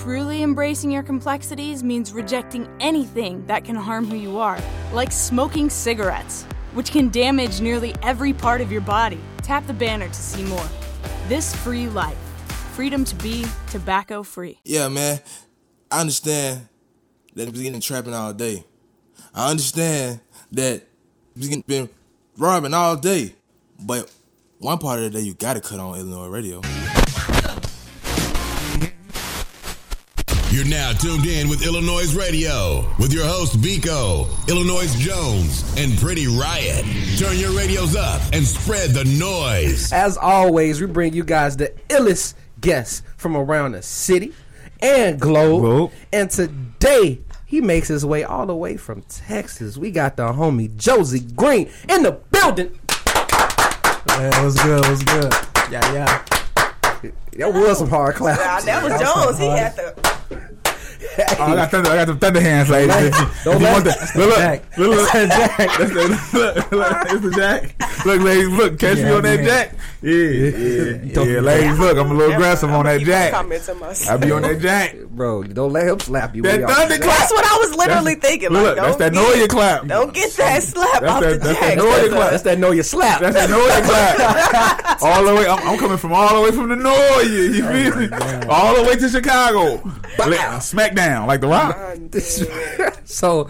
[0.00, 4.58] Truly embracing your complexities means rejecting anything that can harm who you are,
[4.94, 9.20] like smoking cigarettes, which can damage nearly every part of your body.
[9.42, 10.66] Tap the banner to see more.
[11.28, 12.16] This free life.
[12.72, 14.58] Freedom to be tobacco free.
[14.64, 15.20] Yeah, man.
[15.90, 16.66] I understand
[17.34, 18.64] that he's getting trapping all day.
[19.34, 20.20] I understand
[20.52, 20.82] that
[21.36, 21.90] he's been
[22.38, 23.34] robbing all day.
[23.78, 24.10] But
[24.60, 26.79] one part of the day you gotta cut on iLLANOiZE radio.
[30.60, 36.26] You're now tuned in with iLLANOiZE Radio with your host Biko, Illinois Jones, and Pretty
[36.26, 36.84] Riot.
[37.16, 39.90] Turn your radios up and spread the noise.
[39.90, 44.34] As always, we bring you guys the illest guests from around the city
[44.82, 45.62] and globe.
[45.62, 45.92] Globe.
[46.12, 49.78] And today, he makes his way all the way from Texas.
[49.78, 52.78] We got the homie Josi Green in the building.
[54.08, 54.82] Yeah, what's good?
[54.82, 55.32] What's good?
[55.72, 56.24] Yeah, yeah.
[57.38, 58.66] That was some hard claps.
[58.66, 59.38] Nah, that was Jones.
[59.38, 60.19] He had the.
[61.18, 61.90] Oh, I got thunder.
[61.90, 62.94] I got the thunder hands, ladies.
[62.96, 64.78] If you, if you Don't want let- the, look, look, Jack.
[64.78, 65.56] look, look, Jack.
[65.78, 68.06] That's the, look, look, it's the Jack.
[68.06, 69.44] Look, ladies, look, catch me Yeah, on that.
[69.44, 69.74] Jack.
[70.02, 73.34] Yeah, yeah, Don't- yeah, ladies, look, I'm a little aggressive on that Jack.
[73.34, 74.20] I myself.
[74.20, 74.96] be on that Jack.
[75.10, 76.42] Bro, don't let him slap you.
[76.42, 77.18] That thunder clap.
[77.18, 78.48] That's what I was literally That's- thinking.
[78.50, 79.86] Look, Like, that's that don't Noya get- clap.
[79.86, 81.78] Don't get that slap That's off that- the that's that jack.
[81.84, 82.30] Noya clap.
[82.30, 83.20] That's that know your slap.
[83.20, 83.82] That's that Noya
[84.86, 85.02] clap.
[85.02, 87.24] all the way, I'm, I'm coming from all the way from the Noya.
[87.28, 88.46] You feel oh me?
[88.48, 89.82] All the way to Chicago.
[90.18, 91.76] Like, Smack down like the Rock.
[93.04, 93.44] so,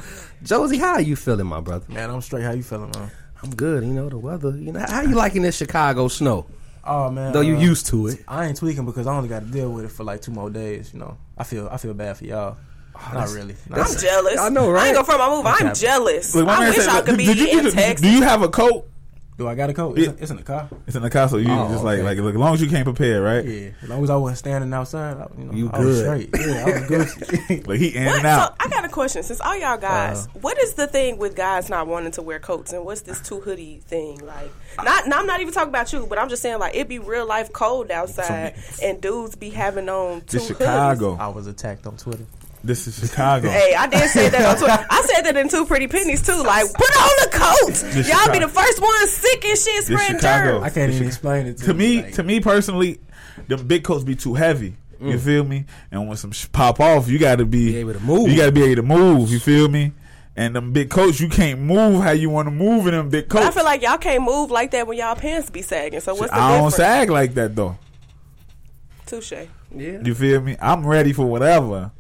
[0.45, 1.85] Josi, how are you feeling, my brother?
[1.93, 2.43] Man, I'm straight.
[2.45, 3.11] How you feeling, man?
[3.43, 3.83] I'm good.
[3.85, 4.51] You know the weather.
[4.57, 6.47] You know how you liking this Chicago snow?
[6.83, 8.25] Oh man, Though you uh, used to it.
[8.27, 10.49] I ain't tweaking because I only got to deal with it for like two more
[10.51, 10.93] days.
[10.95, 12.57] You know, I feel I feel bad for y'all.
[13.15, 13.55] Not really.
[13.69, 14.39] Not I'm jealous.
[14.39, 14.81] I know, right?
[14.81, 14.87] I right?
[14.89, 15.47] ain't go from my move.
[15.47, 16.35] I'm jealous.
[16.35, 18.01] Look, I wish said, I could did be you- in do- Texas.
[18.01, 18.89] Do you have a coat?
[19.41, 19.97] Do I got a coat?
[19.99, 20.69] It's, in, it's in the car.
[20.87, 22.03] It's in the car, so you Oh, just like okay.
[22.03, 23.43] like look, as long as you can't prepare, right?
[23.43, 26.29] Yeah, as long as I wasn't standing outside, I, you know, You I was good.
[26.31, 26.47] straight.
[26.47, 27.67] Yeah, I was good.
[27.67, 28.15] Like he in What?
[28.17, 28.57] and So out.
[28.61, 29.23] I got a question.
[29.23, 30.39] Since all y'all guys, Uh-huh.
[30.43, 33.41] what is the thing with guys not wanting to wear coats, and what's this two
[33.41, 34.53] hoodie thing like?
[34.77, 36.99] Not, no, I'm not even talking about you, but I'm just saying like it'd be
[36.99, 40.59] real life cold outside, and dudes be having on two This hoodies.
[40.59, 41.17] Chicago.
[41.19, 42.27] I was attacked on Twitter.
[42.63, 43.49] This is Chicago.
[43.51, 44.87] Hey, I did say that on Twitter.
[44.91, 46.43] I said that in two pretty pennies too.
[46.43, 47.75] Like, put on a coat.
[47.93, 50.53] This Y'all be the first ones sick and shit, spreading Chicago.
[50.61, 50.65] germs.
[50.65, 53.01] I can't even explain it to, to me, like- to me personally,
[53.49, 54.77] them big coats be too heavy.
[55.01, 55.21] You Mm.
[55.21, 55.65] feel me?
[55.91, 58.29] And when some sh- pop off, you got to be, Be able to move.
[58.29, 59.31] You got to be able to move.
[59.31, 59.93] You feel me?
[60.37, 63.29] And them big coats, you can't move how you want to move in them big
[63.31, 63.47] coats.
[63.47, 66.01] I feel like y'all can't move like that when y'all pants be sagging.
[66.01, 66.77] So what's the I don't difference?
[66.77, 67.79] sag like that though.
[69.07, 69.33] Touche.
[69.75, 69.99] Yeah.
[70.05, 70.57] You feel me?
[70.61, 71.91] I'm ready for whatever.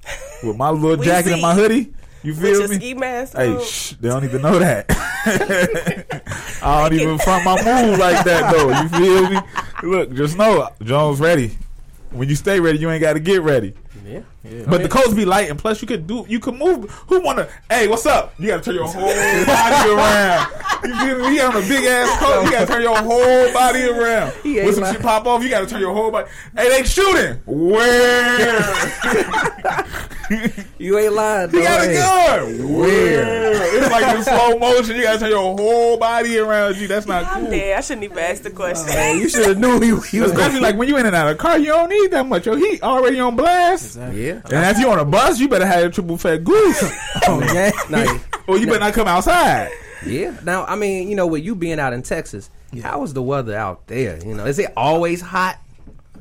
[0.42, 1.92] With my little jacket and my hoodie.
[2.22, 2.76] You With feel your me?
[2.76, 4.84] ski mask Hey, shh, they don't even know that.
[6.62, 8.69] I don't even front my move like that though.
[8.82, 9.38] You feel me?
[9.82, 11.56] Look, just know Jones ready.
[12.10, 13.72] When you stay ready, you ain't got to get ready.
[14.04, 14.20] Yeah.
[14.42, 16.90] But the coats be light, and plus you could do, you can move.
[17.08, 17.46] Who wanna?
[17.68, 18.32] Hey, what's up?
[18.38, 19.02] You gotta turn your whole
[19.44, 20.52] body around.
[20.82, 21.32] You feel me?
[21.32, 22.44] He on a big ass coat.
[22.44, 24.32] You gotta turn your whole body around.
[24.42, 26.30] He ain't When some shit pop off, you gotta turn your whole body.
[26.56, 27.38] Hey, they shooting.
[27.44, 28.62] Where?
[30.78, 31.50] You ain't lying.
[31.50, 31.94] He though, got a hey.
[31.94, 32.72] gun.
[32.78, 33.76] Where?
[33.76, 34.96] It's like in slow motion.
[34.96, 36.86] You gotta turn your whole body around you.
[36.86, 37.50] That's not I'm cool.
[37.50, 37.76] dead.
[37.76, 38.86] I shouldn't even ask the question.
[38.88, 41.16] Oh, hey, you should have knew he, he was Especially like when you in and
[41.16, 42.46] out of a car, you don't need that much.
[42.46, 43.98] Your heat already on blast.
[44.12, 44.29] Yeah.
[44.30, 46.82] And if you on a bus, you better have a triple fat goose.
[47.26, 47.70] Oh, yeah.
[47.91, 49.70] Nah, or you better not come outside.
[50.06, 50.36] yeah.
[50.44, 52.50] Now, I mean, you know, with you being out in Texas,
[52.82, 54.18] how is the weather out there?
[54.24, 55.58] You know, is it always hot?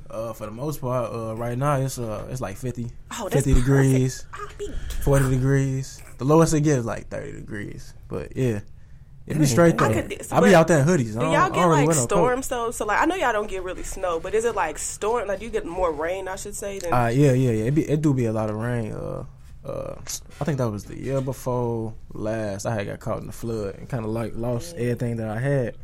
[0.09, 2.89] Uh, for the most part, uh, right now it's uh, it's like 50,
[3.19, 4.25] Oh, 50 degrees,
[4.57, 4.67] be
[5.03, 6.01] 40 degrees.
[6.17, 7.93] The lowest it gets is like 30 degrees.
[8.07, 8.61] But yeah,
[9.29, 9.85] it be straight though.
[9.85, 11.13] I I, could- be out there in hoodies.
[11.17, 12.09] Do y'all get like wear no coat.
[12.09, 12.71] storms though?
[12.71, 15.27] So like I know y'all don't get really snow, but is it like storm?
[15.27, 16.27] Like do you get more rain?
[16.27, 16.79] I should say.
[16.79, 17.63] Than, Uh, yeah, yeah, yeah.
[17.65, 18.91] It, be, it do be a lot of rain.
[18.93, 19.23] Uh,
[19.65, 19.95] uh,
[20.41, 22.65] I think that was the year before last.
[22.65, 25.39] I had got caught in the flood and kind of like lost everything that I
[25.39, 25.75] had.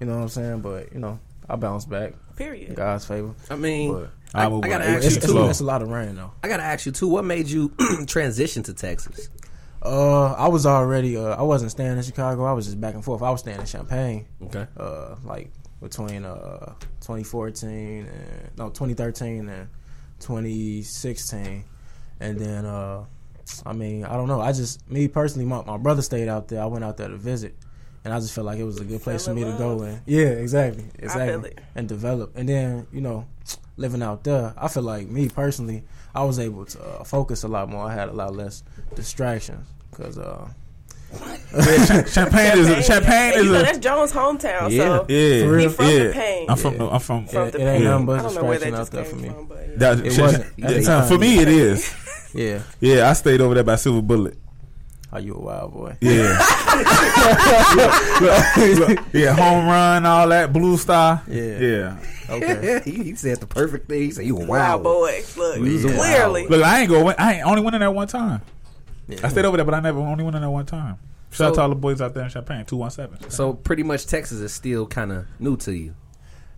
[0.00, 0.60] You know what I'm saying?
[0.60, 2.12] But you know, I bounced back.
[2.36, 2.68] period.
[2.70, 3.34] in God's favor.
[3.50, 5.38] I mean, But I, I will I gotta ask it's, you it's, too.
[5.38, 6.32] a, it's a lot of rain though.
[6.42, 7.08] I gotta ask you too.
[7.08, 7.72] What made you
[8.06, 9.28] transition to Texas?
[9.84, 11.16] Uh, I was already.
[11.16, 12.44] Uh, I wasn't staying in Chicago.
[12.44, 13.22] I was just back and forth.
[13.22, 14.26] I was staying in Champaign.
[14.44, 14.66] Okay.
[14.76, 15.50] Uh, like
[15.80, 18.08] between uh 2014 and
[18.56, 19.68] no 2013 and
[20.20, 21.64] 2016,
[22.20, 23.04] and then uh,
[23.66, 24.40] I mean I don't know.
[24.40, 26.62] I just me personally, my my brother stayed out there.
[26.62, 27.56] I went out there to visit.
[28.04, 29.76] And I just felt like it was a good place for me in to go
[29.76, 29.86] love.
[29.86, 31.60] and yeah, exactly, feel exactly, it.
[31.76, 32.36] and develop.
[32.36, 33.28] And then you know,
[33.76, 35.84] living out there, I feel like me personally,
[36.14, 37.86] I was able to uh, focus a lot more.
[37.86, 38.62] I had a lot less
[38.94, 40.48] distractions because uh,
[41.54, 44.70] Yeah, Champaign is Champaign is you know a that's Jones' hometown.
[44.70, 44.84] Yeah.
[44.84, 45.44] So yeah.
[45.44, 45.68] For real?
[45.68, 45.98] he from yeah.
[46.04, 46.46] the pain.
[46.50, 48.44] I'm from I'm from From It, the it ain't nothing but I a don't know
[48.44, 49.28] where that distraction out just there for me.
[49.28, 49.74] from, but yeah.
[49.76, 50.58] that, It Cha- wasn't.
[50.58, 51.08] Yeah, time.
[51.08, 51.94] for me it is.
[52.34, 52.62] Yeah.
[52.80, 54.38] Yeah, I stayed over there by Silver Bullet.
[55.12, 55.96] Are you a wild boy?
[56.02, 56.38] Yeah.
[59.12, 61.22] yeah, home run, all that, Blue Star.
[61.28, 61.58] Yeah.
[61.58, 61.96] Yeah.
[62.30, 62.80] Okay.
[62.84, 64.02] he, he said the perfect thing.
[64.02, 65.22] He said you a Wow, wild boy.
[65.36, 65.42] boy.
[65.42, 66.46] Look, was a wild clearly.
[66.48, 67.08] Look, I ain't go.
[67.10, 68.40] I ain't only went in there one time.
[69.08, 69.18] Yeah.
[69.24, 70.98] I stayed over there, but I never only went in there one time.
[71.30, 73.18] Shout out to all the boys out there in Champaign, two one seven.
[73.30, 75.94] So pretty much Texas is still kind of new to you.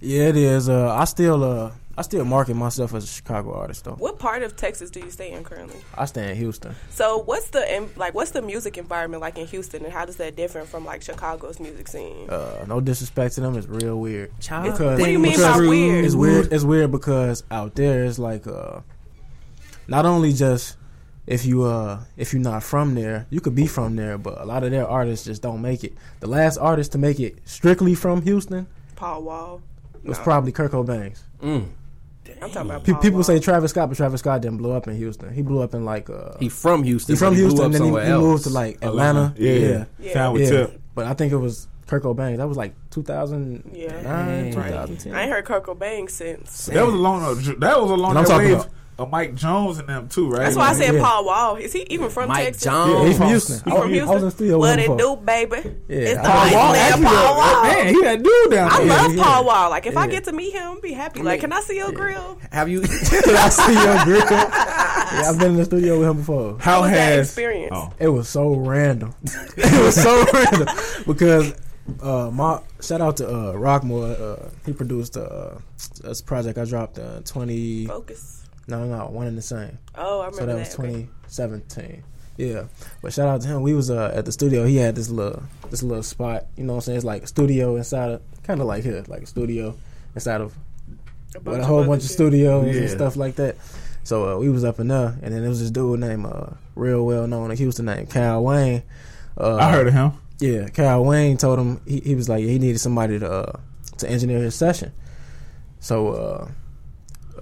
[0.01, 0.69] Yeah, it is.
[0.69, 3.93] Uh, I still uh, I still market myself as a Chicago artist though.
[3.93, 5.77] What part of Texas do you stay in currently?
[5.97, 6.75] I stay in Houston.
[6.91, 8.15] So what's the like?
[8.15, 11.61] What's the music environment like in Houston, and how does that differ from like Chicago's
[11.61, 12.29] music scene?
[12.29, 14.33] Uh, no disrespect to them, it's real weird.
[14.41, 16.05] Child, Because- What do you mean by weird?
[16.05, 16.53] It's weird.
[16.53, 18.81] It's weird because out there it's like uh,
[19.87, 20.77] not only just
[21.27, 24.45] if you uh if you're not from there, you could be from there, but a
[24.45, 25.95] lot of their artists just don't make it.
[26.21, 28.67] The last artist to make it strictly from Houston
[28.97, 29.63] Paul Wall.
[30.03, 30.25] was No.
[30.25, 31.21] probably Kirko Bangz.
[31.43, 31.69] Mm.
[32.43, 33.23] I'm talking about Paul people Wall.
[33.25, 35.33] say Travis Scott, but Travis Scott didn't blow up in Houston.
[35.33, 37.15] He blew up in like uh, He from Houston.
[37.15, 39.35] he from but blew Houston, and then he, he moved to like Atlanta.
[39.37, 39.53] Yeah.
[39.53, 39.85] yeah.
[39.99, 40.13] Yeah.
[40.13, 40.81] Sound with Yeah, Tip.
[40.95, 42.39] but I think it was Kirko Bangz.
[42.39, 44.51] That was like 2009, Yeah.
[44.53, 45.15] 2010.
[45.15, 46.67] I ain't heard Kirko Bangz since.
[46.67, 47.21] That was a long.
[47.61, 50.29] That was a long And I'm talking wave about- of Mike Jones in them too,
[50.31, 50.41] right?
[50.45, 51.03] That's why I said Yeah.
[51.03, 51.57] Paul Wall.
[51.57, 52.65] Is he even from Mike Texas?
[52.65, 52.91] Jones.
[52.93, 53.57] Yeah, he's from Houston.
[53.65, 55.17] He I, from was- I was in the studio What with it him before.
[55.17, 55.57] do, baby?
[55.89, 57.63] Yeah, It's the Paul Wall, actually, Paul Wall.
[57.65, 58.65] Man, he that dude down there.
[58.67, 58.87] I there.
[58.87, 59.23] love yeah.
[59.25, 59.71] Paul Wall.
[59.71, 61.23] Like if I get to meet him, be happy.
[61.23, 62.39] Like, can I see your grill?
[62.53, 62.83] Have you?
[62.83, 64.25] Can I see your grill.
[64.31, 66.57] Yeah, I've been in the studio with him before.
[66.61, 67.71] How was that has experience?
[67.75, 69.15] Oh, It was so random.
[69.57, 70.69] it was so random
[71.07, 71.53] because
[72.01, 74.21] uh, my shout out to uh, Rockmore.
[74.21, 75.51] Uh, he produced uh,
[76.03, 77.87] this project I dropped uh, twenty.
[77.87, 78.44] Focus.
[78.67, 79.79] No, no, one and the same.
[79.95, 80.67] Oh, I remember that.
[80.73, 81.09] So that was Okay.
[81.29, 82.03] 2017.
[82.37, 82.65] Yeah,
[83.01, 83.63] but shout out to him.
[83.63, 84.65] We was uh, at the studio.
[84.65, 86.47] He had this little this little spot.
[86.57, 86.97] You know what I'm saying?
[86.97, 89.77] It's like a studio inside of kind of like here, like a studio
[90.17, 90.53] inside of
[91.35, 92.81] with bunch a whole other bunch of studios Yeah.
[92.83, 93.57] and stuff like that.
[94.03, 96.47] So uh, we was up in there, and then there was this dude named uh,
[96.75, 98.83] real well known in Houston named Cal Wayne.
[99.39, 100.13] Uh, I heard of him.
[100.41, 103.61] Yeah, Cal Wayne told him he, he was like he needed somebody to uh,
[103.99, 104.91] to engineer his session.
[105.79, 106.49] So uh,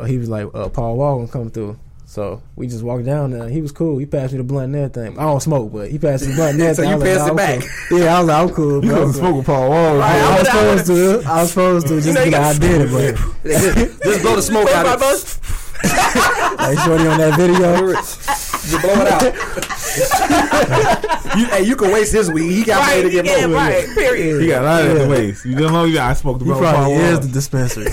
[0.06, 1.79] he was like uh, Paul Wall gonna come through.
[2.06, 3.49] So we just walked down there.
[3.49, 3.97] He was cool.
[3.97, 5.19] He passed me the blunt and everything.
[5.19, 6.85] I don't smoke, but he passed me the blunt and everything.
[6.85, 8.55] So you I was like, passed it I'm back?" cool." Yeah, I was like, I'm
[8.55, 8.75] cool.
[8.85, 8.99] You bro.
[8.99, 9.97] couldn't smoke with Paul Wall.
[9.97, 10.87] Right, I I was would've- supposed
[11.25, 11.31] to.
[11.31, 12.00] I was supposed to.
[12.03, 15.00] Just know, you because I did it, but just blow the smoke out my of
[15.00, 17.93] both- like shorty on that video.
[17.94, 19.69] Just blow it out.
[21.39, 22.50] you, hey, you can waste his weed.
[22.50, 23.56] He got Right, money to get yeah, more.
[23.56, 23.89] right.
[23.94, 24.41] Period.
[24.43, 25.05] He got a lot of Yeah.
[25.05, 25.44] the ways.
[25.44, 25.85] You don't know.
[25.85, 27.27] You got I smoked the He blunt with Paul probably is Wall.
[27.27, 27.91] the dispensary.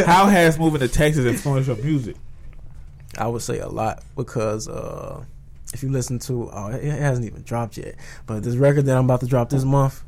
[0.06, 2.16] How has moving to Texas influenced your music?
[3.16, 5.24] I would say a lot because uh,
[5.74, 7.94] if you listen to, oh, it it hasn't even dropped yet,
[8.26, 10.02] but this record that I'm about to drop this month,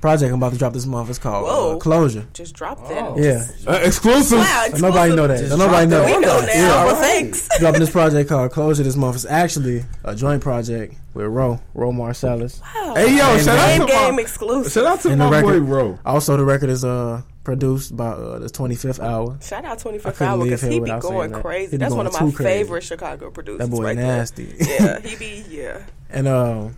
[0.00, 2.26] project I'm about to drop this month, is called uh, Closure.
[2.34, 3.16] Just drop that.
[3.16, 4.38] Yeah, Uh, exclusive.
[4.38, 5.38] Wow, Don't nobody know that.
[5.38, 7.48] Just Don't nobody know drop We know now, Yeah, but thanks.
[7.58, 9.16] Dropping this project called Closure this month.
[9.16, 12.60] It's actually a joint project with Ro, Ro Marsalis.
[12.94, 14.72] Hey yo, shout Game out to game my, exclusive.
[14.72, 15.98] shout out to And the my boy, record- bro.
[16.04, 19.38] Also, the record is uh produced by uh, the 25th Hour.
[19.40, 21.42] Shout out 25th Hour leave because here he be without saying going that.
[21.42, 21.70] crazy.
[21.70, 22.44] He be That's one of my too crazy.
[22.44, 23.58] favorite Chicago producers.
[23.60, 24.44] That boy right nasty.
[24.46, 24.80] There.
[24.80, 25.82] Yeah, he be yeah.
[26.10, 26.68] And uh,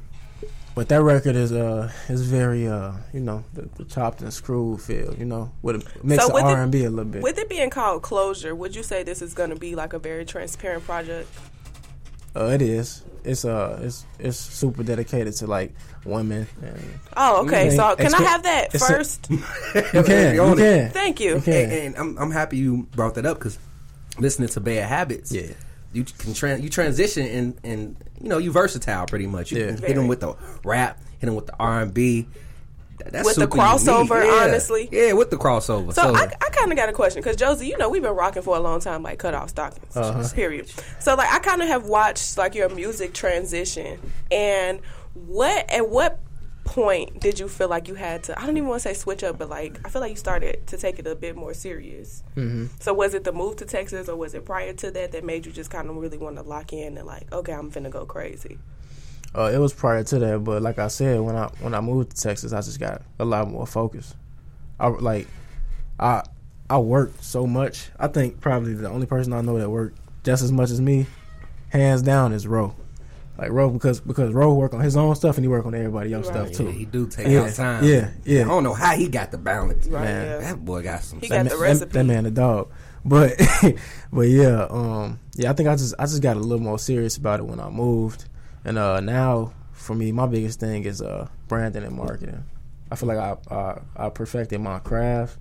[0.78, 4.80] but that record is uh is very uh you know the, the chopped and screwed
[4.80, 7.20] feel you know with a mix So of it- R and B a little bit.
[7.20, 9.98] With it being called Closure, would you say this is going to be like a
[9.98, 11.28] very transparent project?
[12.36, 13.02] uh, it is.
[13.24, 15.72] It's uh it's it's super dedicated to like
[16.04, 16.80] women and
[17.16, 17.66] Oh, okay.
[17.66, 17.76] Okay.
[17.76, 19.28] So can I have that it's a- first?
[19.30, 21.34] you can you can Thank you.
[21.34, 23.58] you can And, and I'm I'm happy you brought that up because
[24.20, 25.54] listening to Bad Habits, Yeah.
[25.92, 29.52] You can tran you transition and and you know you versatile pretty much.
[29.52, 29.66] You Yeah.
[29.74, 32.26] can hit them with the rap, hit them with the R and B.
[33.10, 34.44] That's With the crossover, Yeah.
[34.48, 34.88] honestly.
[34.90, 35.94] yeah, with the crossover.
[35.94, 38.42] So I, I kind of got a question because Josi, you know, we've been rocking
[38.42, 39.96] for a long time, like cut off stockings.
[39.96, 40.28] Uh-huh.
[40.34, 40.68] Period.
[40.98, 44.00] So like, I kind of have watched like your music transition,
[44.32, 44.80] and
[45.14, 46.18] what at what
[46.68, 48.38] point did you feel like you had to?
[48.38, 50.66] I don't even want to say switch up, but like I feel like you started
[50.66, 52.22] to take it a bit more serious.
[52.36, 52.66] Mm-hmm.
[52.80, 55.46] So was it the move to Texas, or was it prior to that that made
[55.46, 58.04] you just kind of really want to lock in and like, okay, I'm finna go
[58.04, 58.58] crazy?
[59.34, 62.16] Uh, it was prior to that, but like I said, when I when I moved
[62.16, 64.14] to Texas, I just got a lot more focus.
[64.78, 65.26] I like
[65.98, 66.22] I
[66.70, 67.88] I worked so much.
[67.98, 71.06] I think probably the only person I know that worked just as much as me,
[71.70, 72.74] hands down, is Ro.
[73.38, 76.12] Like Ro because because Ro work on his own stuff and he work on everybody
[76.12, 76.34] else Right.
[76.34, 76.66] stuff yeah, too.
[76.76, 77.42] he do take Yeah.
[77.42, 77.84] out time.
[77.84, 78.42] Yeah, yeah.
[78.42, 79.86] I don't know how he got the balance.
[79.86, 80.02] Right.
[80.04, 80.26] Man.
[80.26, 80.38] yeah.
[80.48, 81.20] That boy got some.
[81.20, 81.92] He that, got the man, recipe.
[81.92, 82.70] That, that man a dog.
[83.04, 83.40] But
[84.12, 87.16] but yeah, um yeah, I think I just I just got a little more serious
[87.16, 88.24] about it when I moved.
[88.64, 92.42] And uh now for me, my biggest thing is uh branding and marketing.
[92.90, 95.38] I feel like I I, I perfected my craft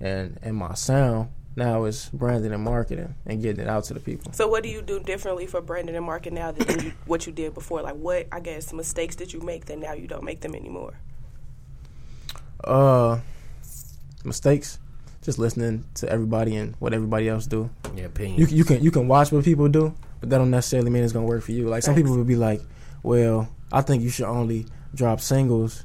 [0.00, 1.28] and and my sound.
[1.56, 4.30] Now it's branding and marketing and getting it out to the people.
[4.34, 7.32] So what do you do differently for branding and marketing now than you, what you
[7.32, 7.80] did before?
[7.80, 10.94] Like what I guess mistakes did you make that now you don't make them anymore?
[12.62, 13.20] Uh,
[14.24, 14.78] mistakes.
[15.22, 17.70] Just listening to everybody and what everybody else do.
[17.96, 18.38] Yeah, opinion.
[18.38, 21.02] You can- you can you can watch what people do, but that don't necessarily mean
[21.04, 21.68] it's gonna work for you.
[21.68, 22.60] Like some people would be like,
[23.02, 25.84] "Well, I think you should only drop singles,"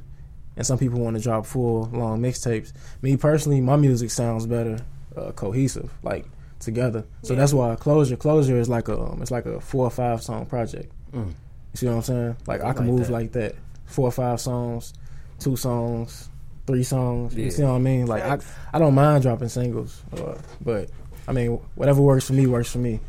[0.58, 2.72] and some people want to drop full long mixtapes.
[3.02, 4.78] Me personally, my music sounds better
[5.18, 6.26] uh, cohesive, like
[6.60, 7.04] together.
[7.24, 7.40] So Yeah.
[7.40, 10.46] that's why closure closure is like a um, it's like a four or five song
[10.46, 10.92] project.
[11.14, 11.28] Mm.
[11.28, 11.34] You
[11.76, 12.38] see what I'm saying?
[12.48, 13.14] Like I can like move that.
[13.14, 14.94] like that, four or five songs,
[15.40, 16.30] two songs,
[16.68, 17.34] three songs.
[17.36, 17.46] Yeah.
[17.46, 18.08] You see what I mean?
[18.08, 18.38] Like I
[18.74, 20.90] I don't mind dropping singles, uh, but
[21.28, 22.92] I mean, whatever works for me works for me.
[22.94, 23.00] You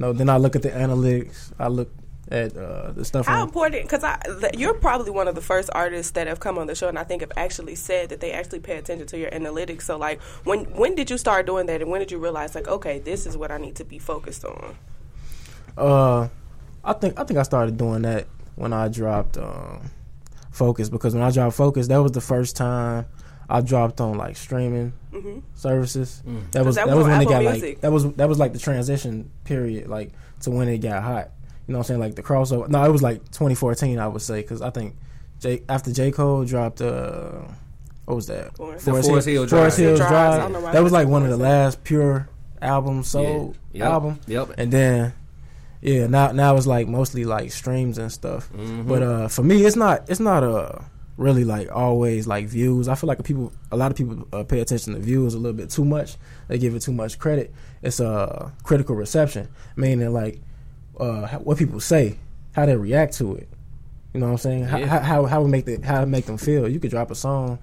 [0.00, 1.52] know, then I look at the analytics.
[1.58, 1.90] I look
[2.32, 3.26] at uh, the stuff.
[3.26, 3.82] How on, important?
[3.82, 4.18] Because I,
[4.54, 7.04] you're probably one of the first artists that have come on the show, and I
[7.04, 9.82] think have actually said that they actually pay attention to your analytics.
[9.82, 12.66] So, like, when when did you start doing that, and when did you realize, like,
[12.66, 14.76] okay, this is what I need to be focused on?
[15.76, 16.28] uh,
[16.84, 19.90] I think I think I started doing that when I dropped um,
[20.50, 23.06] Focus because when I dropped Focus, that was the first time
[23.48, 26.22] I dropped on like streaming hmm services.
[26.52, 27.62] That was that that, was was on when it got Music.
[27.62, 31.30] like that was that was like the transition period, like to when it got hot.
[31.66, 32.00] You know what I'm saying?
[32.00, 32.68] Like the crossover.
[32.68, 34.96] No, it was like 2014, I would say, because I think
[35.40, 37.42] J, after J Cole dropped, uh,
[38.04, 38.56] what was that?
[38.56, 38.84] Forest.
[38.84, 39.60] The Forest Hill Drive.
[39.60, 40.10] Forest Hills Drive.
[40.10, 40.34] Drive.
[40.34, 42.28] I don't know why That was like one of the last pure
[42.60, 43.84] albums sold Yeah.
[43.84, 43.92] Yep.
[43.92, 44.20] album.
[44.26, 44.54] Yep.
[44.58, 45.12] And then,
[45.80, 48.52] yeah, now now it's like mostly like streams and stuff.
[48.52, 48.88] Mm-hmm.
[48.88, 50.78] But uh, for me, it's not it's not uh
[51.16, 52.88] really like always like views.
[52.88, 55.56] I feel like people a lot of people uh, pay attention to views a little
[55.56, 56.16] bit too much.
[56.48, 57.52] They give it too much credit.
[57.82, 60.40] It's a uh, critical reception, meaning like
[61.02, 62.18] uh, what people say,
[62.52, 63.48] how they react to it.
[64.14, 64.64] You know what I'm saying?
[64.64, 64.86] How Yeah.
[64.86, 66.68] How, how how it make the, how it make them feel.
[66.68, 67.58] You could drop a song,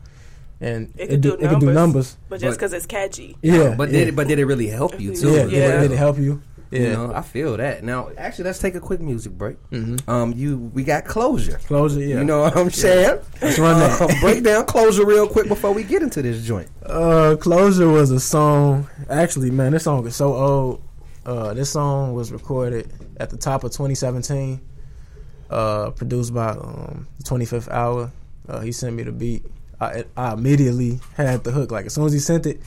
[0.62, 1.76] and It could do it could do numbers.
[1.76, 2.18] numbers.
[2.28, 4.00] But just because it's catchy, Yeah, But yeah.
[4.00, 4.16] did it?
[4.16, 5.32] But did it really help you too?
[5.32, 5.46] yeah, Yeah.
[5.46, 6.42] Did, it, did it help you?
[6.72, 6.80] Yeah.
[6.82, 7.84] You know, I feel that.
[7.84, 9.58] Now, actually, let's take a quick music break.
[9.72, 10.08] Mhm.
[10.08, 11.60] Um, you we got closure.
[11.66, 12.20] Closure, yeah.
[12.20, 13.20] You know what I'm saying?
[13.42, 14.00] Let's run that.
[14.02, 16.68] Uh, break down closure real quick before we get into this joint.
[16.86, 18.88] Uh, Closure was a song.
[19.10, 20.82] Actually, man, this song is so old.
[21.30, 24.60] Uh, this song was recorded at the top of 2017.
[25.52, 28.12] Uh, produced by um, 25th Hour.
[28.48, 29.44] Uh, he sent me the beat.
[29.80, 31.70] I, I immediately had the hook.
[31.72, 32.62] Like as soon as he sent it,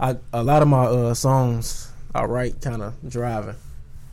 [0.00, 3.54] I a lot of my uh, songs I write kind of driving.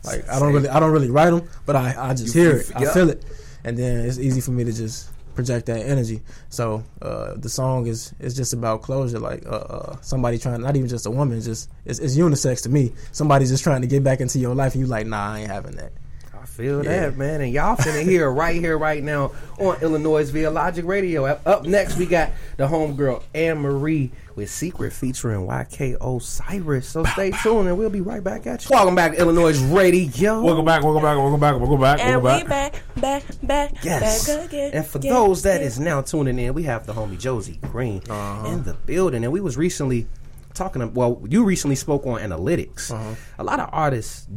[0.04, 2.56] Like I don't really I don't really write them, but I I just You- hear
[2.58, 2.70] it.
[2.74, 3.24] I feel it,
[3.64, 6.20] and then it's easy for me to just project that energy.
[6.50, 9.20] So uh, the song is is just about closure.
[9.20, 12.68] Like uh, uh, somebody trying, not even just a woman, just it's, it's unisex to
[12.68, 12.92] me.
[13.12, 15.50] Somebody just trying to get back into your life, and you like, nah, I ain't
[15.50, 15.92] having that.
[16.34, 17.00] I feel Yeah.
[17.10, 17.40] that, man.
[17.40, 19.30] And y'all finna hear right here, right now
[19.60, 21.24] on Illinois via Logic Radio.
[21.26, 26.86] Up- Up next, we got the homegirl Ann Marie with Secret featuring YK Osiris.
[26.88, 28.68] So stay tuned, and we'll be right back at you.
[28.72, 30.40] Welcome back to iLLANOiZE Radio.
[30.40, 32.72] Welcome back, welcome back, welcome back, welcome back, and welcome we back.
[32.94, 34.28] back, back, back, Yes.
[34.28, 34.70] back again.
[34.74, 35.66] And for Yeah, those that yeah.
[35.66, 38.46] is now tuning in, we have the homie Josi Green Uh-huh.
[38.52, 40.06] in the building, and we was recently
[40.54, 40.94] talking.
[40.94, 42.92] Well, you recently spoke on analytics.
[42.92, 43.14] Uh-huh.
[43.40, 44.28] A lot of artists,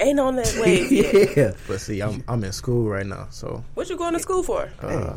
[0.00, 3.88] ain't on that wave yeah, But see, I'm I'm in school right now, so What
[3.88, 4.68] you going to school for?
[4.82, 5.14] uh,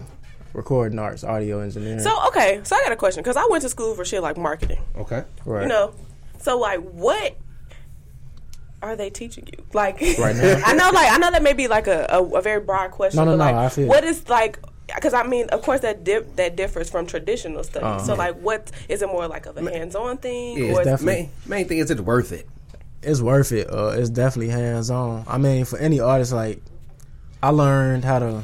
[0.53, 1.99] recording arts, audio engineering.
[1.99, 4.37] So okay, so I got a question because I went to school for shit like
[4.37, 4.81] marketing.
[4.97, 5.23] okay.
[5.45, 5.63] right.
[5.63, 5.93] You know,
[6.39, 7.35] so like what
[8.81, 9.65] are they teaching you?
[9.73, 10.61] Like Right now?
[10.65, 13.17] I know, like I know that may be like a, a, a very broad question.
[13.17, 14.59] No, no, but no, like, I feel what is like?
[14.93, 17.85] Because I mean, of course, that dip, that differs from traditional studies.
[17.85, 17.99] Uh-huh.
[18.05, 20.57] So like, what is it more like of a hands-on thing?
[20.57, 22.47] Yeah, or definitely- main main thing is it's worth it.
[23.01, 23.69] it's worth it.
[23.71, 25.23] Uh, it's definitely hands on.
[25.27, 26.61] I mean, for any artist, like
[27.41, 28.43] I learned how to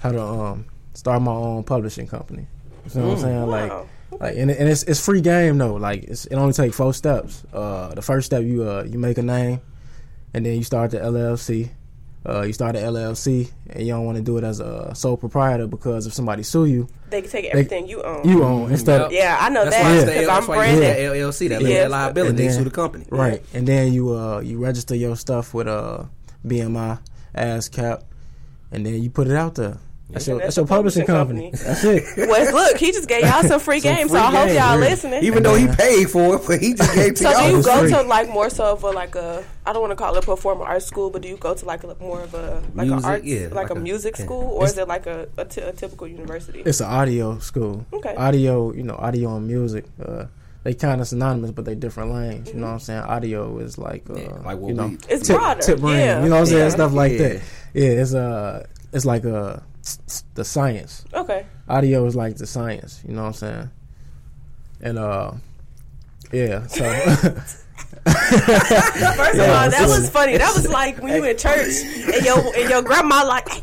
[0.00, 0.64] how to um
[1.00, 2.46] start my own publishing company.
[2.94, 3.46] You know what I'm saying?
[3.46, 3.86] Like, Wow.
[4.20, 5.74] like, and, and it's it's free game though.
[5.74, 7.42] Like, it's, it only take four steps.
[7.52, 9.60] Uh, the first step you uh you make a name,
[10.34, 11.70] and then you start the LLC.
[12.28, 15.16] Uh, you start the LLC, and you don't want to do it as a sole
[15.16, 18.28] proprietor because if somebody sue you, they can take everything you own.
[18.28, 20.48] you own instead of yeah, I know That's that why it's the, because that's I'm
[20.48, 20.82] why you branded.
[20.82, 21.86] need that LLC, that Yeah.
[21.88, 22.30] liability.
[22.30, 23.06] And They sue the company.
[23.08, 26.04] Right, and then you uh you register your stuff with uh
[26.46, 26.98] BMI,
[27.34, 28.02] ASCAP,
[28.72, 29.78] and then you put it out there.
[30.12, 31.50] That's your that's that's your a publishing publishing company.
[31.64, 32.28] That's it.
[32.28, 34.56] Wes, look, he just gave y'all some free Some game, free so I hope game,
[34.56, 34.90] y'all really.
[34.90, 35.24] listening.
[35.24, 37.56] Even though he paid for it, but he just gave to so do y'all.
[37.56, 37.90] you go free.
[37.92, 40.26] to like more so of a like a I don't want to call it a
[40.26, 43.04] performing arts school, but do you go to like a, like of a like Music,
[43.04, 44.24] a arts yeah, like, like a, a- music yeah.
[44.24, 46.62] school or is it like a, a, t- a typical university?
[46.66, 47.86] It's an audio school.
[47.92, 48.14] Okay.
[48.16, 49.84] Audio, you know, audio and music.
[50.04, 50.24] Uh,
[50.62, 52.48] they kind of synonymous, but they different lanes.
[52.48, 53.00] You know what I'm saying?
[53.00, 55.94] Audio is like, uh, Yeah, like what you know, we- It's tip, broader, tip ring.
[55.98, 56.22] yeah.
[56.22, 56.58] You know what I'm saying?
[56.64, 56.68] Yeah.
[56.68, 57.18] Stuff like Yeah.
[57.18, 57.42] that.
[57.72, 59.62] Yeah, it's uh, it's like a
[60.34, 61.04] the science.
[61.14, 61.46] Okay.
[61.68, 63.02] Audio is like the science.
[63.06, 63.70] You know what I'm saying?
[64.82, 65.32] And uh,
[66.32, 66.66] yeah.
[66.66, 66.84] So
[68.04, 70.36] First of all, that was funny.
[70.38, 71.82] That was like when you in church
[72.14, 73.62] and your and your grandma like, "Hey,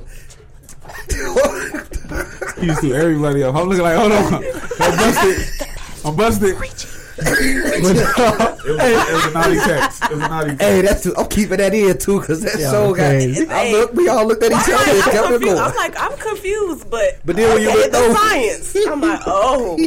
[2.60, 3.56] He used to everybody up.
[3.56, 4.44] I'm looking like, hold on.
[4.80, 5.68] I'm busted.
[6.06, 6.97] I'm busted.
[7.20, 10.04] It, was, it was a naughty text.
[10.04, 10.62] It was a naughty text.
[10.62, 13.10] Hey, that's too, I'm keeping that in too because that's Yeah, show got.
[13.12, 13.48] crazy.
[13.50, 15.56] I look, we all looked at each I'm, other and like, kept I'm, it confused.
[15.56, 15.70] going.
[15.72, 19.22] I'm like, I'm confused, but But then when you okay, look the science, I'm like,
[19.26, 19.78] oh,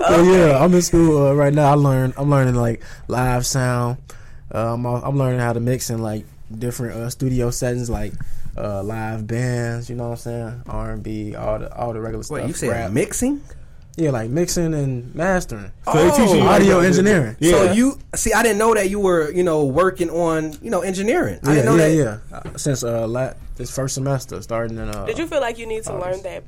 [0.00, 1.70] Well, yeah, I'm in school uh, right now.
[1.70, 2.12] I learn.
[2.16, 3.98] I'm learning like live sound.
[4.52, 6.26] Um, I'm I'm learning how to mix in like
[6.56, 8.12] different uh, studio settings, like
[8.56, 9.88] uh, live bands.
[9.88, 10.62] You know what I'm saying?
[10.66, 12.48] R and B, all the all the regular Wait, stuff.
[12.48, 12.90] you said rap.
[12.90, 13.40] mixing?
[13.96, 15.72] Yeah, like mixing and mastering.
[15.84, 17.36] So they teach you audio like, engineering.
[17.38, 17.50] Yeah.
[17.50, 20.80] So you see, I didn't know that you were, you know, working on, you know,
[20.80, 21.40] engineering.
[21.44, 22.20] I didn't know yeah, that.
[22.30, 22.38] yeah.
[22.38, 25.66] Uh, since uh, la- this first semester, starting in uh, did you feel like you
[25.66, 26.44] need to learn that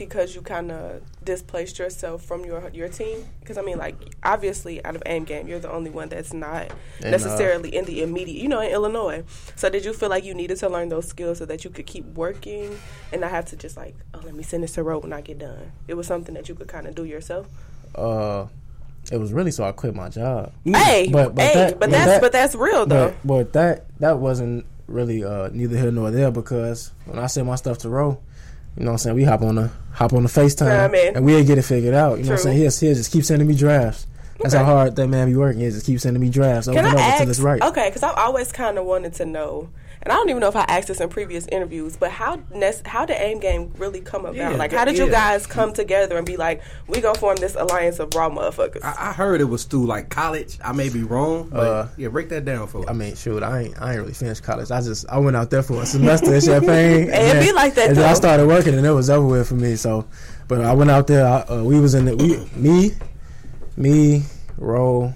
[0.00, 3.24] because you kind of displaced yourself from your your team?
[3.38, 6.70] Because I mean, like, obviously, out of aim game, you're the only one that's not
[6.98, 9.22] And, uh, necessarily in the immediate, you know, in Illinois.
[9.54, 11.86] So did you feel like you needed to learn those skills so that you could
[11.86, 12.76] keep working
[13.12, 15.20] and not have to just like, oh, let me send this to road when I
[15.20, 15.70] get done?
[15.86, 17.46] It was something that you could kind of do yourself.
[17.94, 18.46] uh,
[19.10, 20.52] it was really so I quit my job.
[20.64, 23.14] Hey, But- but hey, that- but that's that- but that's real though.
[23.24, 27.46] But but that that wasn't really uh, neither here nor there because when I sent
[27.46, 28.18] my stuff to Ro,
[28.76, 31.24] you know what I'm saying, we hop on the hop on the FaceTime Yeah, and
[31.24, 32.18] we'll get it figured out.
[32.18, 32.56] You know what I'm saying?
[32.58, 34.06] He'll, he'll just keep sending me drafts.
[34.40, 34.64] That's Okay.
[34.64, 35.60] how hard that man be working.
[35.60, 37.28] He just keep sending me drafts over Can and I over ask?
[37.28, 37.60] it's right.
[37.62, 39.68] Okay, because I've always kind of wanted to know,
[40.02, 42.40] and I don't even know if I asked this in previous interviews, but how
[42.86, 44.34] how did Aim Game really come about?
[44.34, 47.54] Yeah, like, how did you guys come together and be like, we gonna form this
[47.54, 48.82] alliance of raw motherfuckers?
[48.82, 50.58] I, I heard it was through like college.
[50.64, 52.86] I may be wrong, but Uh, yeah, break that down for us.
[52.88, 54.70] I mean, shoot, I ain't, I ain't really finished college.
[54.70, 57.10] I just, I went out there for a semester in Champaign.
[57.10, 59.48] and it be like that, And then I started working, and it was over with
[59.48, 59.76] for me.
[59.76, 60.06] So,
[60.48, 61.26] but I went out there.
[61.26, 62.92] I, uh, we was in the, we, me,
[63.76, 64.22] me,
[64.56, 65.12] Ro,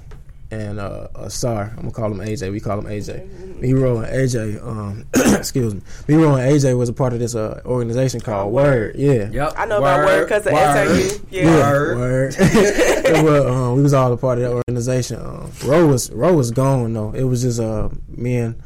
[0.61, 1.71] and uh, uh, Star.
[1.71, 2.51] I'm gonna call him AJ.
[2.53, 3.61] We call him AJ.
[3.61, 4.63] Me, Ro, and AJ.
[4.65, 5.07] Um,
[5.37, 5.81] excuse me.
[6.09, 8.97] Me, Ro, and AJ was a part of this uh, organization called Word.
[8.97, 9.31] Yeah.
[9.31, 11.27] yep, I know about word because of SRU.
[11.31, 11.43] Yeah.
[11.43, 11.99] Yeah, Word.
[11.99, 12.35] word.
[13.25, 15.21] well, um, we was all a part of that organization.
[15.21, 17.13] Um, Ro was Ro was gone though.
[17.13, 18.61] It was just uh me and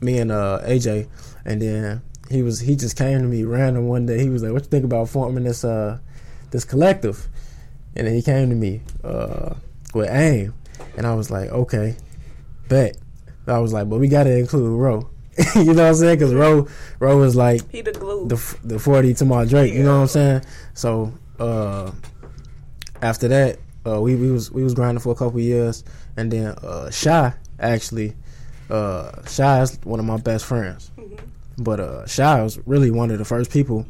[0.00, 1.08] me and uh AJ,
[1.44, 4.20] and then he was he just came to me random one day.
[4.22, 5.98] He was like, "What you think about forming this uh
[6.50, 7.28] this collective?"
[7.96, 9.54] And then he came to me uh
[9.94, 10.54] with AIM,
[10.96, 11.96] and I was like, "Okay,
[12.68, 12.96] bet."
[13.46, 15.10] I was like, "But we got to include Ro."
[15.56, 16.18] you know what I'm saying?
[16.18, 16.68] Because Ro
[17.00, 18.28] Ro was like He the glue.
[18.28, 19.74] the the forty to my Drake.
[19.74, 20.42] You know what I'm saying?
[20.74, 21.90] So uh,
[23.02, 25.82] after that, uh, we we was we was grinding for a couple years,
[26.16, 28.14] and then uh, Shy actually,
[28.70, 30.90] uh, Shy is one of my best friends,
[31.58, 33.86] but uh, Shy was really one of the first people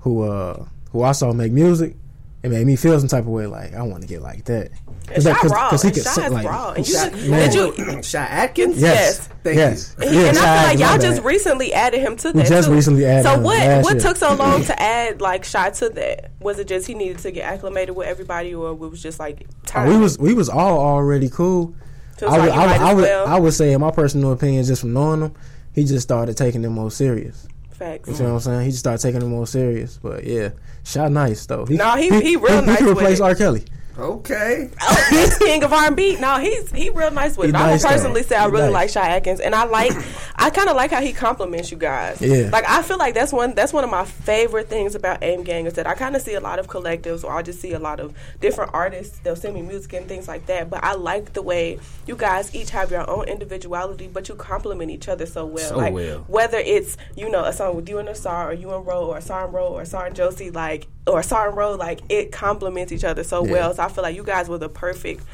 [0.00, 1.96] who uh who I saw make music.
[2.42, 4.70] It made me feel some type of way, like I want to get like that.
[5.14, 5.70] and that- Shy raw.
[5.70, 6.72] he and could Shy sing, like- raw.
[6.72, 7.52] And you, Shy- did Man.
[7.52, 8.02] you?
[8.02, 8.80] Shy Atkins.
[8.80, 11.24] Yes, Thank yes, And, Yeah, and I feel like y'all just bad.
[11.24, 12.34] recently added him to that.
[12.34, 12.48] We that.
[12.48, 12.74] just too.
[12.74, 13.58] recently added So him what?
[13.58, 14.02] last What year.
[14.02, 16.30] took so long to add like Shy to that?
[16.40, 19.46] Was it just he needed to get acclimated with everybody, or it was just like
[19.76, 21.74] Oh, we was we was all already cool.
[22.18, 23.26] So I would, like you I, would, I, would, well.
[23.26, 25.34] I would say, in my personal opinion, just from knowing him,
[25.74, 27.46] he just started taking them more serious.
[27.82, 28.08] Facts.
[28.08, 28.60] You see what I'm saying?
[28.64, 29.98] He just started taking it more serious.
[30.02, 30.50] But yeah,
[30.84, 31.66] shot nice though.
[31.66, 33.20] He, No, he- he real he, nice can with replace.
[33.20, 33.34] R.
[33.34, 33.64] Kelly.
[33.98, 34.70] Okay.
[34.80, 36.16] Oh, he's king of R&B.
[36.16, 37.56] No, he's he real nice with He it.
[37.56, 38.28] I nice, would personally though.
[38.28, 38.72] say I He really nice.
[38.72, 39.92] like Shy Atkins, and I like,
[40.36, 42.20] I kind of like how he compliments you guys.
[42.20, 42.48] Yeah.
[42.50, 45.66] like I feel like that's one that's one of my favorite things about Aim Gang
[45.66, 47.78] is that I kind of see a lot of collectives, or I just see a
[47.78, 49.18] lot of different artists.
[49.18, 50.70] They'll send me music and things like that.
[50.70, 54.90] But I like the way you guys each have your own individuality, but you complement
[54.90, 55.68] each other so well.
[55.68, 56.24] So like well.
[56.28, 59.18] whether it's you know a song with you and Asar, or you and Ro, or
[59.18, 62.92] Asar and Ro, or Asar and Josi, like or Asar and Ro, like it complements
[62.92, 63.52] each other so Yeah.
[63.52, 63.74] well.
[63.74, 65.24] So I feel like you guys were the perfect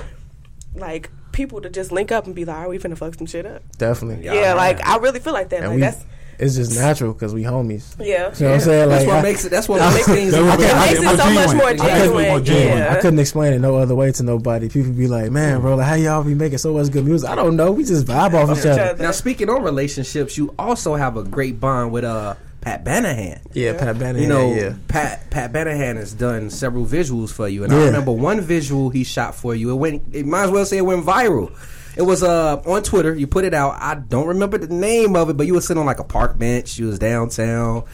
[0.75, 3.47] like people to just link up and be like, "Are we finna fuck some shit
[3.47, 4.25] up?" Definitely.
[4.25, 5.61] Yeah, like I really feel like that.
[5.61, 6.05] and like we, that's
[6.39, 7.97] it's just natural because we homies.
[7.99, 8.05] yeah.
[8.07, 8.89] You know what I'm saying?
[8.89, 9.49] That's Like, what I, makes it.
[9.49, 10.31] That's what makes things.
[10.33, 12.45] That was- It I- makes I- it so much more I couldn't more genuine.
[12.45, 12.79] genuine.
[12.79, 12.95] Yeah.
[12.95, 14.69] I couldn't explain it no other way to nobody.
[14.69, 17.35] People be like, "Man, bro, like how y'all be making so much good music?" I
[17.35, 17.73] don't know.
[17.73, 18.83] We just vibe off each Each other.
[18.83, 19.03] other.
[19.03, 22.35] Now, speaking on relationships, you also have a great bond with uh
[22.69, 23.41] Pat Banahan.
[23.55, 24.21] Yeah, Pat Banahan.
[24.21, 24.75] You know, yeah.
[24.89, 29.05] Pat Pat Banahan has done several visuals for you, and I remember one visual he
[29.05, 29.71] shot for you.
[29.71, 30.03] It went.
[30.13, 31.51] It might as well say it went viral.
[31.97, 33.15] It was uh on Twitter.
[33.15, 33.77] You put it out.
[33.81, 36.39] I don't remember the name of it, but you were sitting on like a park
[36.39, 36.79] bench.
[36.79, 37.85] You was downtown.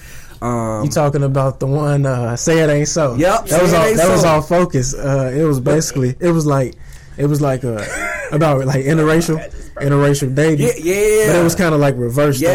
[0.43, 2.05] Um, You talking about the one?
[2.05, 3.15] Uh, say it ain't so.
[3.15, 3.85] Yep, that was all.
[3.85, 4.93] Ain't That was all focus.
[4.93, 6.17] Uh, it was basically.
[6.21, 6.75] It was like.
[7.17, 7.85] It was like uh
[8.33, 9.39] about like interracial,
[9.77, 10.67] interracial dating.
[10.67, 11.27] Yeah, yeah.
[11.33, 12.41] But it was kind of like reversed.
[12.43, 12.49] though.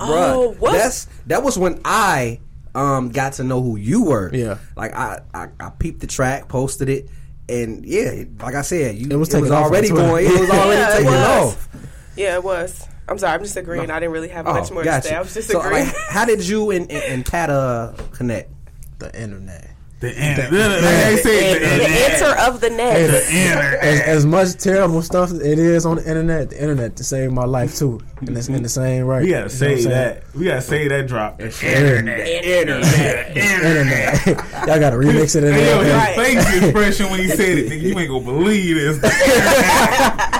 [0.00, 0.72] Yes, Oh, bruh.
[0.72, 2.40] That's that was when I
[2.74, 4.30] um got to know who you were.
[4.34, 4.58] Yeah.
[4.76, 7.08] like I I, I peeped the track, posted it,
[7.48, 10.06] and yeah, like I said, you, It was taking off on already Twitter.
[10.08, 10.26] going.
[10.26, 11.54] It was already Yeah, taking was.
[11.54, 11.68] off.
[12.16, 12.86] Yeah, it was.
[13.06, 13.90] I'm sorry, I'm just agreeing.
[13.90, 15.14] I didn't really have much more to say.
[15.14, 15.86] I was just so, agreeing.
[15.86, 18.50] like, how did you and, and, and Pat uh, connect?
[18.98, 19.70] The internet.
[20.00, 20.38] The end.
[20.38, 22.12] Like they say, the the end.
[22.22, 23.10] enter of the net.
[23.10, 27.44] The As, as much terrible stuff it is on the internet, the internet saved my
[27.44, 28.00] life too.
[28.28, 29.22] And it's in the same right.
[29.22, 29.90] We gotta You say what I'm saying?
[29.90, 30.34] that.
[30.34, 31.40] We gotta say that drop.
[31.40, 32.20] Internet.
[32.26, 33.36] Internet.
[33.36, 34.26] Internet.
[34.66, 36.14] Y'all gotta remix it in Hey, yo, his there.
[36.14, 38.98] Face expression when he said it, nigga, you ain't gonna believe this.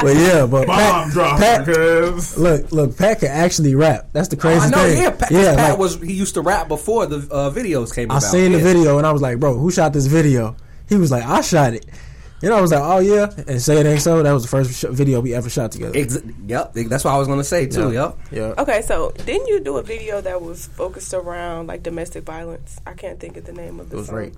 [0.00, 2.38] But yeah, but Bomb Pat, dropper, Pat, cuz.
[2.38, 4.06] look, look, Pat can actually rap.
[4.12, 5.02] That's the I crazy know, thing.
[5.02, 5.10] yeah.
[5.10, 8.14] Pat, yeah, Pat like, was he used to rap before the uh, videos came out.
[8.14, 8.28] I about.
[8.30, 10.54] seen the video and I was like, bro, who shot this video?
[10.88, 11.84] He was like, I shot it.
[12.40, 14.22] You know, I was like, oh yeah, and say it ain't so.
[14.22, 15.98] That was the first sh- video we ever shot together.
[15.98, 17.90] Ex- yep, that's what I was gonna say too.
[17.92, 18.02] Yeah.
[18.04, 18.18] Yep.
[18.30, 18.62] Yeah.
[18.62, 22.78] Okay, so didn't you do a video that was focused around like domestic violence?
[22.86, 24.16] I can't think of the name of the It was song.
[24.16, 24.34] rape.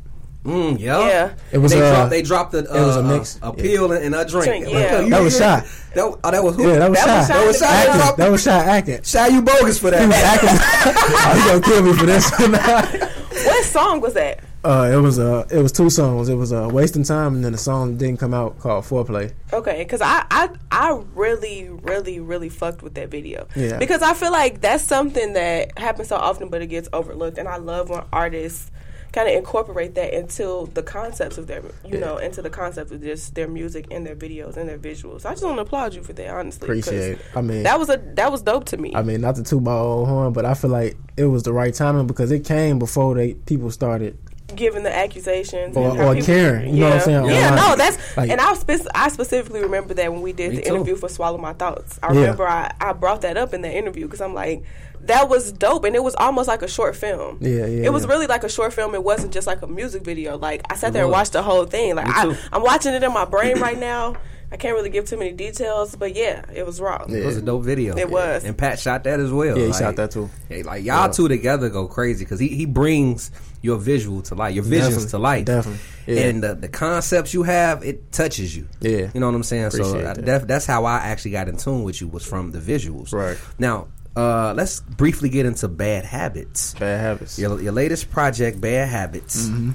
[0.46, 0.98] Mm, yeah.
[1.06, 1.34] Yeah.
[1.52, 2.10] It was, they uh, dropped.
[2.10, 2.60] They dropped the.
[2.60, 3.38] Uh, it was a mix.
[3.42, 4.46] A, a pill and a drink.
[4.46, 5.02] Drink, yeah.
[5.02, 5.60] That was you- Shy.
[5.94, 6.66] That, oh, that was who?
[6.70, 7.66] Yeah, that was That was shy.
[7.66, 7.82] Shy That was in the Shy.
[7.84, 8.00] video.
[8.00, 8.24] Acting.
[8.24, 9.02] That was shy acting.
[9.02, 10.40] Shy, you bogus for He was that.
[10.40, 10.56] acting.
[11.20, 13.44] oh, he gonna kill me for this.
[13.46, 14.40] What song was that?
[14.64, 16.28] Uh, it was uh, it was two songs.
[16.28, 19.32] It was uh, wasting time, and then a song didn't come out called foreplay.
[19.52, 23.46] Okay, because I, I I really really really fucked with that video.
[23.56, 23.78] Yeah.
[23.78, 27.48] Because I feel like that's something that happens so often, but it gets overlooked, and
[27.48, 28.70] I love when artists
[29.12, 33.02] kind of incorporate that into the concepts of their you know into the concept of
[33.02, 35.24] just their music and their videos and their visuals.
[35.24, 36.66] I just want to applaud you for that, honestly.
[36.66, 37.20] Appreciate it.
[37.34, 38.92] I mean, That was a that was dope to me.
[38.94, 41.52] I mean, not to toot my old horn, but I feel like it was the
[41.52, 44.18] right timing because it came before they people started.
[44.56, 47.56] Given the accusations Or- or people- caring, you know what I'm saying, Yeah, online.
[47.70, 50.74] no, that's Like- and I spec- I specifically remember that when we did the too.
[50.74, 51.98] interview for Swallow My Thoughts.
[52.02, 52.20] I Yeah.
[52.20, 54.62] remember I, I brought that up in that interview because I'm like,
[55.06, 57.38] that was dope, and it was almost like a short film.
[57.40, 58.10] Yeah, yeah, It was yeah.
[58.10, 58.94] really like a short film.
[58.94, 60.36] It wasn't just like a music video.
[60.36, 61.94] Like I sat there and watched the whole thing.
[61.96, 62.36] Like I.
[62.52, 64.14] I'm watching it in my brain right now.
[64.52, 67.04] I can't really give too many details, but yeah, it was raw.
[67.08, 67.96] It was a dope video.
[67.96, 68.44] It was.
[68.44, 69.56] and Pat shot that as well.
[69.56, 70.28] Yeah, he Like, shot that too.
[70.48, 73.30] hey, like y'all two together go crazy because he, he brings
[73.62, 75.80] your visual to life, your visions Definitely, to life, definitely,
[76.14, 76.20] yeah.
[76.22, 78.66] And the, the concepts you have, it touches you.
[78.80, 79.10] Yeah.
[79.14, 79.70] you know what I'm saying.
[79.70, 80.24] so Appreciate I, that.
[80.24, 83.12] def- that's how I actually got in tune with you was from the visuals.
[83.12, 83.38] Right.
[83.58, 83.86] now,
[84.16, 86.74] uh, let's briefly get into bad habits.
[86.74, 87.38] Bad habits.
[87.38, 89.46] Your, your latest project, Bad Habits.
[89.46, 89.70] Mm-hmm.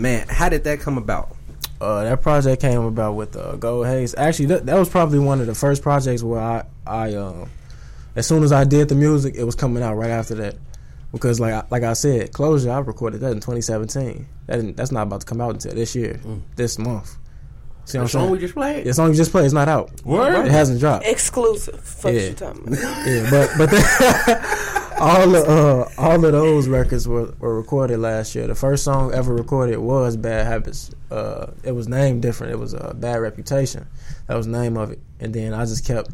[0.00, 1.36] Man, how did that come about?
[1.82, 4.14] Uh, that project came about with uh, Gold Haze.
[4.16, 7.50] Actually, that, that was probably one of the first projects where I, I, um,
[8.14, 10.54] as soon as I did the music, it was coming out right after that.
[11.10, 14.26] Because like, I- like I said, Closure, I recorded that in 2017.
[14.46, 16.20] That didn't, that's not about to come out until this year,
[16.56, 17.16] this month.
[17.84, 18.30] See what I'm The song saying?
[18.32, 18.84] we just played.
[18.86, 19.90] the song you just played is not out.
[20.04, 20.46] Word?
[20.46, 21.04] It hasn't dropped.
[21.04, 21.80] Exclusive.
[21.80, 22.20] Fuck Yeah.
[22.20, 23.06] you talking about.
[23.08, 28.34] Yeah, but but then, all of uh, all of those records were, were recorded last
[28.34, 28.46] year.
[28.46, 30.90] The first song ever recorded was Bad Habits.
[31.10, 32.52] Uh, it was named different.
[32.52, 33.86] It was uh, Bad Reputation.
[34.26, 35.00] That was the name of it.
[35.20, 36.10] And then I just kept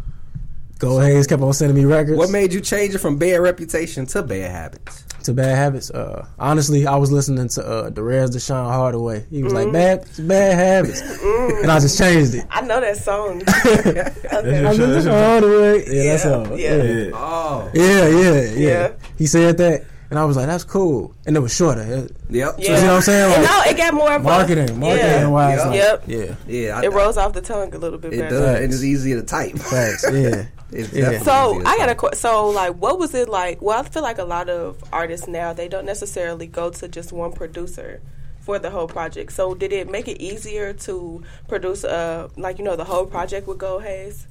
[0.79, 2.17] Go Hayes kept on sending me records.
[2.17, 5.05] What made you change it from bad reputation to bad habits?
[5.29, 5.91] To Bad Habits?
[5.91, 9.27] Uh, honestly, I was listening to uh, Derez De'Shon Hardaway.
[9.31, 9.57] He was Mm.
[9.65, 12.47] like Bad Bad Habits, and I just changed it.
[12.51, 13.43] I know that song.
[13.47, 14.65] I okay.
[14.65, 15.25] was Sure, De'Shon.
[15.25, 15.85] Hardaway.
[15.87, 16.59] Yeah, that's Yeah, all.
[16.59, 16.83] yeah.
[16.83, 17.11] Yeah.
[17.15, 18.93] Oh, Yeah, yeah, yeah, Yeah.
[19.19, 21.83] He said that, and I was like, "That's cool." And it was shorter.
[21.83, 22.55] It- yep.
[22.59, 22.77] Yeah.
[22.79, 23.31] You know what I'm saying?
[23.31, 25.27] Like, no, it got more of a- marketing, marketing Yeah.
[25.29, 25.59] wise.
[25.59, 25.67] Yeah.
[25.67, 26.03] like, Yep.
[26.07, 26.35] Yeah.
[26.47, 28.39] Yeah, I, It rolls off the tongue a little bit It better.
[28.39, 29.59] does, and it's easier to type.
[29.59, 30.07] Facts.
[30.11, 30.47] Yeah.
[30.73, 31.19] It's Yeah.
[31.21, 33.63] So I got a qu- so like what was it like?
[33.63, 37.13] Well, I feel like a lot of artists now they don't necessarily go to just
[37.13, 38.01] one producer
[38.41, 39.33] for the whole project.
[39.33, 43.47] So did it make it easier to produce uh like you know the whole project
[43.47, 44.27] with Go Haze?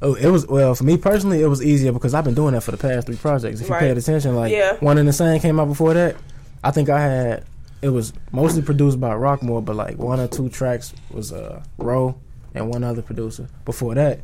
[0.00, 1.42] Oh, it was well for me personally.
[1.42, 3.60] It was easier because I've been doing that for the past three projects.
[3.60, 4.76] If you paid attention, like Yeah.
[4.80, 6.16] one in the same came out before that.
[6.64, 7.44] I think I had
[7.82, 12.16] it was mostly produced by Rockmore, but like one or two tracks was uh Ro
[12.54, 13.48] and one other producer.
[13.64, 14.20] Before that,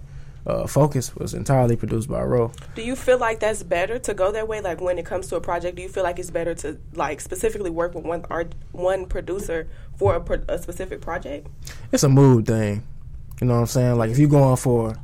[0.46, 2.52] uh Focus was entirely produced by Ro.
[2.74, 4.60] Do you feel like that's better to go that way?
[4.60, 7.20] Like when it comes to a project, do you feel like it's better to like
[7.20, 11.46] specifically work with one art one producer for a, pro- a specific project?
[11.92, 12.82] It's a mood thing.
[13.40, 13.96] You know what I'm saying?
[13.96, 14.96] Like if you're going for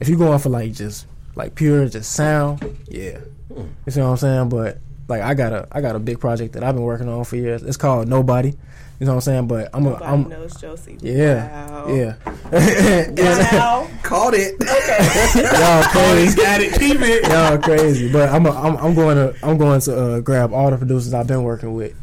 [0.00, 3.18] if you're going for like just like pure just sound, yeah.
[3.50, 4.48] You see what I'm saying?
[4.48, 7.24] But like I got a I got a big project that I've been working on
[7.24, 7.62] for years.
[7.62, 8.54] It's called Nobody.
[9.00, 9.46] You know what I'm saying?
[9.46, 10.98] But I'm a Nobody I'm knows Josi.
[11.02, 11.70] yeah.
[11.70, 11.94] Wow.
[11.94, 12.14] Yeah.
[13.58, 13.88] Wow.
[14.02, 14.54] Called it.
[14.60, 15.42] Okay.
[15.60, 16.36] Y'all crazy.
[16.36, 16.72] Got it.
[16.78, 17.28] Keep it.
[17.28, 18.10] Y'all crazy.
[18.12, 21.14] But I'm a, I'm I'm going to I'm going to uh, grab all the producers
[21.14, 21.94] I've been working with.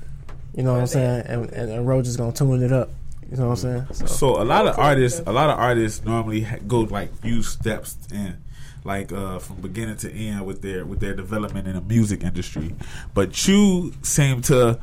[0.56, 1.26] You know what I'm saying?
[1.28, 2.90] And and, and Roach is gonna tune it up.
[3.30, 3.88] You know what I'm saying?
[3.92, 7.42] So, So a lot of artists, a lot of artists normally ha- go like few
[7.44, 8.38] steps in.
[8.86, 12.74] like uh, from beginning to end with their with their development in the music industry.
[13.14, 14.80] But you seem to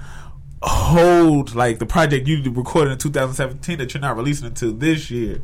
[0.63, 5.43] hold like the project you recorded in 2017 that you're not releasing until this year.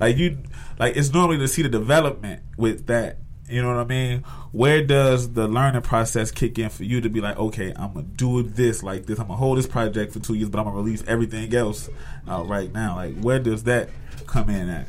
[0.00, 0.38] Like you,
[0.78, 3.18] like it's normally to see the development with that.
[3.48, 4.24] You know what I mean?
[4.50, 8.02] Where does the learning process kick in for you to be like, okay, I'm gonna
[8.02, 9.20] do this like this.
[9.20, 11.88] I'm gonna hold this project for two years, but I'm gonna release everything else
[12.28, 12.96] uh, right now.
[12.96, 13.88] Like, where does that
[14.26, 14.88] come in at?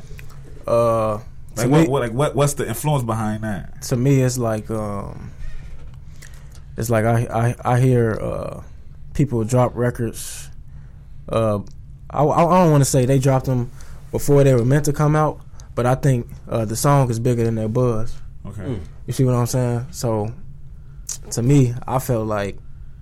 [0.66, 1.20] Uh,
[1.56, 3.82] Like, what, me- what, like, what, what's the influence behind that?
[3.84, 5.32] to me it's like um
[6.78, 8.64] it's like I I, I hear uh
[9.18, 10.50] people drop records
[11.30, 11.60] uh
[12.10, 13.72] I, I I don't want to say they dropped them
[14.12, 15.42] before they were meant to come out
[15.74, 18.16] but I think uh the song is bigger than their buzz.
[18.46, 18.80] Okay.
[19.08, 19.88] you see what I'm saying?
[19.92, 20.32] So
[21.32, 22.58] to me I felt like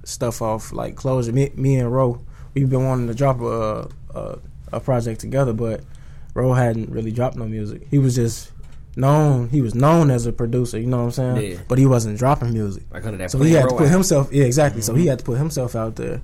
[0.05, 1.33] stuff off like closure.
[1.33, 2.23] Me, me and Ro
[2.53, 4.39] we've been wanting to drop a, a
[4.71, 5.81] a project together but
[6.33, 7.87] Ro hadn't really dropped no music.
[7.91, 8.51] He was just
[8.95, 11.57] known he was known as a producer you know what I'm saying Yeah.
[11.67, 14.29] but he wasn't dropping music Like under that so he had to put Road himself
[14.31, 15.09] yeah exactly so he mm-hmm.
[15.09, 16.21] had to put himself out there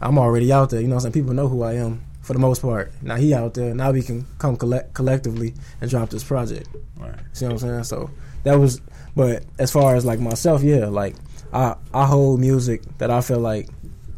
[0.00, 2.34] I'm already out there you know what I'm saying people know who I am for
[2.34, 6.10] the most part now he out there now we can come collect collectively and drop
[6.10, 7.14] this project Right.
[7.32, 7.84] See what I'm saying?
[7.84, 8.10] So
[8.44, 8.80] that was,
[9.14, 11.14] but as far as like myself, yeah, like
[11.52, 13.68] I I hold music that I feel like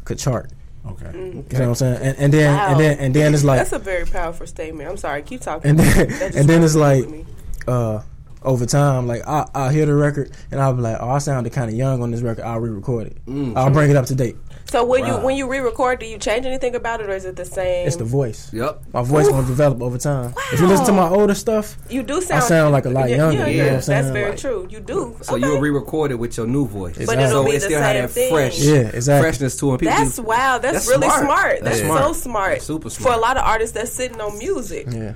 [0.03, 0.49] could chart.
[0.85, 1.05] Okay.
[1.05, 1.53] Mm-hmm.
[1.53, 2.01] You know what I'm saying?
[2.01, 2.67] And, and then Wow.
[2.71, 4.89] and then and then it's like That's a very powerful statement.
[4.89, 5.21] I'm sorry.
[5.21, 5.69] Keep talking.
[5.69, 7.25] and then and then it's like me.
[7.67, 8.01] Uh
[8.43, 11.53] over time, like I I hear the record and I'll be like, oh, I sounded
[11.53, 12.43] kind of young on this record.
[12.43, 13.17] I'll re-record it.
[13.55, 14.35] I'll bring it up to date.
[14.65, 17.35] So when you when you re-record, do you change anything about it, or is it
[17.35, 17.85] the same?
[17.85, 18.51] It's the voice.
[18.53, 18.81] Yep.
[18.93, 20.33] My voice gonna develop over time.
[20.53, 22.41] If you listen to my older stuff, you do sound.
[22.43, 24.39] I sound like a lot yeah, younger, Yeah, you know what I'm that's very Like-
[24.39, 24.67] true.
[24.71, 25.17] You do.
[25.21, 25.45] So okay.
[25.45, 26.97] you'll re-record it with your new voice.
[26.97, 28.33] But it'll so be it the still have same that thing.
[28.33, 29.23] fresh, Yeah, exactly.
[29.29, 29.79] freshness to it.
[29.81, 30.57] People That's do- wow.
[30.57, 31.25] That's, That's really smart.
[31.25, 31.51] smart.
[31.61, 32.01] That's That's, smart.
[32.05, 32.51] so smart.
[32.53, 34.87] That's super For a lot of artists that's sitting on music.
[34.89, 35.13] yeah.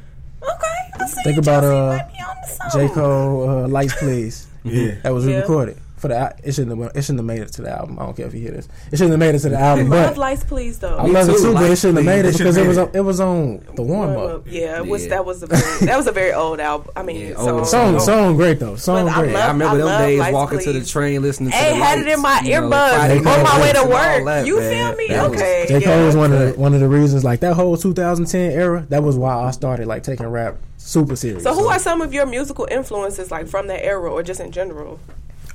[0.54, 2.88] Okay, I see Think you, about, Jesse, uh, might be on the song.
[2.88, 4.96] J Cole, uh, "Lights Please." Yeah.
[5.04, 5.36] That was Yeah.
[5.36, 6.18] re-recorded for the.
[6.18, 6.96] al- It shouldn't have.
[6.96, 7.98] It shouldn't have made it to the album.
[8.00, 8.68] I don't care if you hear this.
[8.92, 9.90] It shouldn't have made it to the I album.
[9.90, 10.98] love But lights, please though.
[10.98, 11.54] I love it too, too.
[11.54, 12.78] But it shouldn't have made it It because it was.
[12.78, 14.36] on- It was on the warm Warm up.
[14.36, 14.44] up.
[14.50, 15.10] Yeah, it was Yeah.
[15.10, 16.90] that was a very, that was a very old album.
[16.96, 17.66] I mean, Yeah, song.
[17.66, 18.76] Song, song, great though.
[18.76, 19.34] Song, But I great.
[19.34, 22.00] love- I remember I them days Lights, walking to the train listening to the had
[22.00, 24.26] it in my lights, you know, earbuds on my way to work.
[24.26, 24.72] that, You man.
[24.72, 25.08] feel me?
[25.10, 25.66] That was- Okay.
[25.68, 26.06] J Cole yeah.
[26.06, 27.24] was one of the one of the reasons.
[27.24, 28.86] Like that whole 2010 era.
[28.90, 31.44] That was why I started like taking rap super serious.
[31.44, 34.52] So, who are some of your musical influences, like from that era, or just in
[34.52, 35.00] general?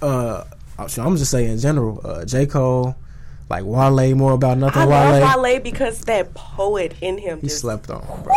[0.02, 0.44] Uh,
[0.78, 2.00] I'm I'm just saying in general.
[2.04, 2.94] Uh, J Cole,
[3.50, 4.82] like Wale, more about nothing.
[4.82, 7.40] I Wale, love Wale because that poet in him.
[7.40, 8.00] he just, slept on.
[8.22, 8.34] Bro.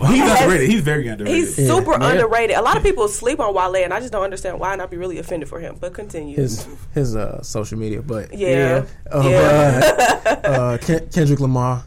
[0.00, 0.06] Woo!
[0.08, 0.42] He's Yes.
[0.42, 0.70] underrated.
[0.70, 1.38] He's very underrated.
[1.38, 1.66] He's Yeah.
[1.68, 2.10] super Yeah.
[2.12, 2.56] underrated.
[2.56, 4.90] A lot of people sleep on Wale, and I just don't understand why, and I'd
[4.90, 5.76] be really offended for him.
[5.80, 6.36] But continue.
[6.36, 10.20] His his uh social media, but yeah, Uh, yeah.
[10.24, 11.84] but, uh, Ken- Kendrick Lamar,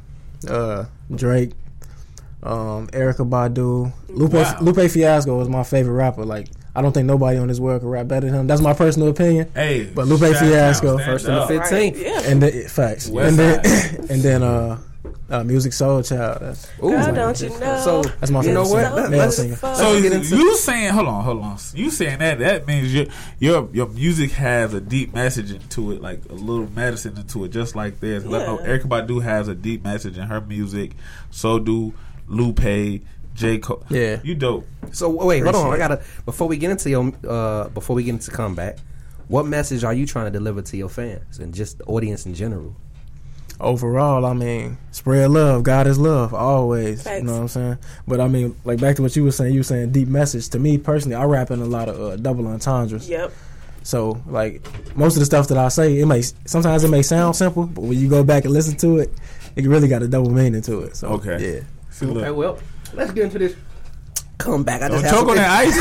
[0.48, 1.52] uh, Drake,
[2.42, 4.58] um, Erykah Badu, Lupe Wow.
[4.62, 6.26] Lupe Fiasco was my favorite rapper.
[6.26, 8.48] Like I don't think nobody on this world can rap better than him.
[8.48, 9.52] That's my personal opinion.
[9.56, 11.48] Hey, But Lupe Fiasco, first and up.
[11.48, 11.94] the Right.
[11.96, 12.02] 15th.
[12.02, 12.22] Yeah.
[12.32, 14.00] And then facts, West and then Side.
[14.12, 14.80] and then uh,
[15.32, 16.40] uh, Musiq Soulchild.
[16.40, 16.90] That's Ooh.
[16.92, 17.82] Girl, don't you know?
[17.84, 18.92] So That's my you know favorite what?
[18.92, 18.96] singer.
[19.02, 19.56] Let- Male let's- singer.
[19.56, 19.68] So
[20.00, 20.94] Let's you saying?
[20.94, 21.58] Hold on, hold on.
[21.74, 22.40] You saying that?
[22.40, 23.06] That means your
[23.40, 27.50] your your music has a deep message into it, like a little medicine into it,
[27.50, 28.24] just like this.
[28.24, 28.68] 'Cause I know Yeah.
[28.78, 30.92] Erykah Badu has a deep message in her music.
[31.32, 31.94] So do
[32.28, 33.02] Lupe,
[33.40, 33.84] J Cole.
[33.90, 34.20] Yeah.
[34.22, 34.68] you dope.
[34.92, 35.74] So wait, hold on.
[35.74, 38.78] I gotta before we get into your uh before we get into comeback,
[39.30, 42.34] what message are you trying to deliver to your fans and just the audience in
[42.36, 42.76] general?
[43.62, 45.64] overall, I mean, spread love.
[45.64, 47.04] God is love, always.
[47.04, 47.20] Thanks.
[47.22, 47.78] You know what I'm saying?
[48.08, 49.54] But I mean, like back to what you were saying.
[49.54, 50.48] You were saying deep message.
[50.50, 53.10] To me personally, I rap in a lot of uh, double entendres.
[53.10, 53.32] Yep.
[53.84, 54.62] So like
[54.96, 57.82] most of the stuff that I say, it may sometimes it may sound simple, but
[57.82, 59.12] when you go back and listen to it,
[59.56, 60.96] it really got a double meaning to it.
[60.96, 61.56] So Okay.
[61.56, 61.62] yeah.
[61.90, 62.18] See, look.
[62.24, 62.60] Okay, well,
[62.94, 63.56] let's get into this
[64.38, 64.82] comeback.
[64.82, 65.76] I Don't just choke on that ice.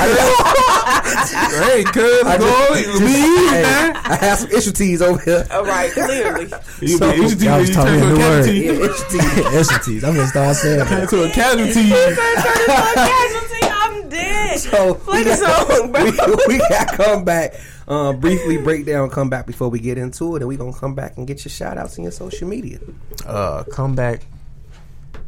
[1.68, 3.96] hey, cuz go leave, Hey, man.
[3.96, 5.46] I have some issue teas over here.
[5.52, 5.90] All right.
[5.92, 6.50] Clearly.
[6.80, 8.18] You, So- you, you, you, Y'all was you taught turn to a word.
[8.18, 8.58] casualty.
[8.60, 9.70] Yeah, issue teas.
[9.72, 10.04] Entities.
[10.04, 11.08] I'm gonna start saying Turn that.
[11.10, 11.88] to a casualty.
[11.88, 13.68] casualty.
[13.70, 14.58] I'm dead.
[14.58, 16.04] So Play we the got- song, bro.
[16.04, 16.10] we,
[16.48, 17.54] we got come back.
[17.86, 20.94] Uh, briefly break down come back before we get into it, and we gonna come
[20.94, 22.78] back and get your shout outs in your social media.
[23.26, 24.26] Uh, comeback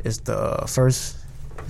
[0.05, 1.16] is the first.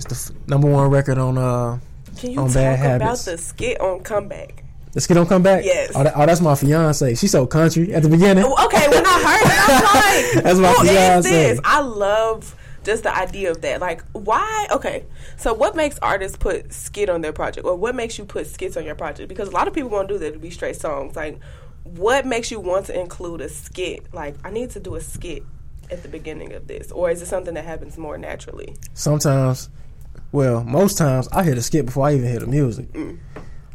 [0.05, 1.79] It's the f- number one record on uh.
[2.17, 4.63] Can you On talk Bad about the skit on comeback?
[4.93, 5.63] Let's get on comeback.
[5.63, 5.91] Yes.
[5.95, 7.15] Oh, that, oh, that's my fiance.
[7.15, 8.43] She's so country at the beginning.
[8.45, 11.29] Oh, Okay, when I heard it, I was like, That's my "Who is fiance.
[11.29, 13.79] this?" I love just the idea of that.
[13.79, 14.67] Like, why?
[14.71, 15.05] Okay,
[15.37, 18.75] so what makes artists put skit on their project, or what makes you put skits
[18.75, 19.29] on your project?
[19.29, 21.15] Because a lot of people won't do that to be straight songs.
[21.15, 21.39] Like,
[21.85, 24.13] what makes you want to include a skit?
[24.13, 25.43] Like, I need to do a skit
[25.89, 28.75] at the beginning of this, or is it something that happens more naturally?
[28.93, 29.69] Sometimes,
[30.31, 32.91] well, most times I hear the skit before I even hear the music.
[32.93, 33.17] Mm.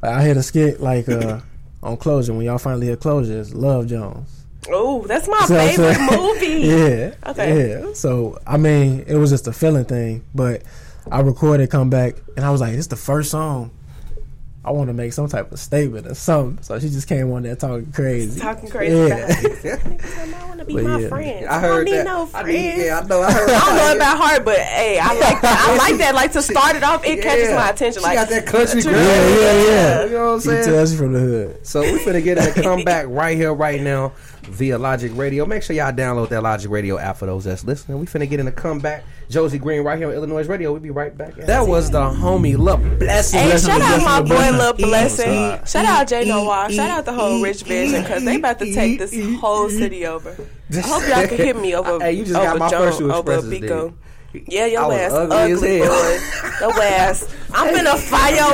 [0.02, 1.40] Like, I hit a skit like uh,
[1.82, 3.40] on Closure when y'all finally hear Closure.
[3.40, 4.44] It's Love Jones.
[4.68, 6.46] Oh, that's my So favorite saying- movie.
[6.66, 7.14] Yeah.
[7.30, 7.70] Okay.
[7.70, 7.92] Yeah.
[7.92, 10.62] So I mean, it was just a feeling thing, but
[11.10, 13.70] I recorded, come back, and I was like, "This is the first song."
[14.66, 16.60] I want to make some type of statement or something.
[16.62, 18.40] So she just came on there talking crazy.
[18.40, 18.96] Talking crazy.
[18.96, 19.78] Yeah.
[20.42, 21.08] I want to be But my yeah.
[21.08, 21.46] friend.
[21.46, 22.04] I heard don't need that.
[22.04, 22.48] no I friends.
[22.48, 23.22] need, yeah, I know.
[23.22, 23.48] I heard.
[23.50, 26.14] I don't know about her, but hey, I like I like that.
[26.16, 27.54] Like to start it off, it catches Yeah.
[27.56, 28.00] my attention.
[28.02, 28.90] She Like got that country True.
[28.92, 29.00] girl.
[29.02, 30.04] Yeah, yeah, yeah.
[30.06, 30.56] You know what I'm saying?
[30.58, 30.76] She saying?
[30.76, 31.66] tells you from the hood.
[31.66, 34.12] So we finna get in a comeback right here, right now,
[34.46, 35.44] via Logic Radio.
[35.46, 37.98] Make sure y'all download that Logic Radio app for those that's listening.
[37.98, 39.04] We finna get in a comeback.
[39.28, 40.70] Josi Green right here on iLLANOiZE Radio.
[40.72, 41.34] We'll be right back.
[41.34, 43.40] That was the homie Lil Blessing.
[43.40, 44.56] Hey, Blessing, shout out blessing, my boy blessing.
[44.58, 45.32] Lil Blessing.
[45.64, 46.66] E- Shout out J E- Noir.
[46.70, 49.34] E- Shout out the whole E- Rich Vision because they about to take this E-
[49.34, 50.30] whole city over.
[50.72, 52.98] I hope y'all can hear me over Hey, you just over got my Joan, first
[52.98, 53.68] two over Biko.
[54.32, 54.46] dude.
[54.48, 56.18] Yeah, your ass ugly ugly, boy.
[56.60, 57.34] Your ass.
[57.54, 58.52] I'm finna fire your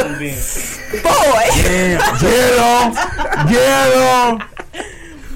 [1.02, 1.46] boy.
[2.20, 4.48] Get on, get on.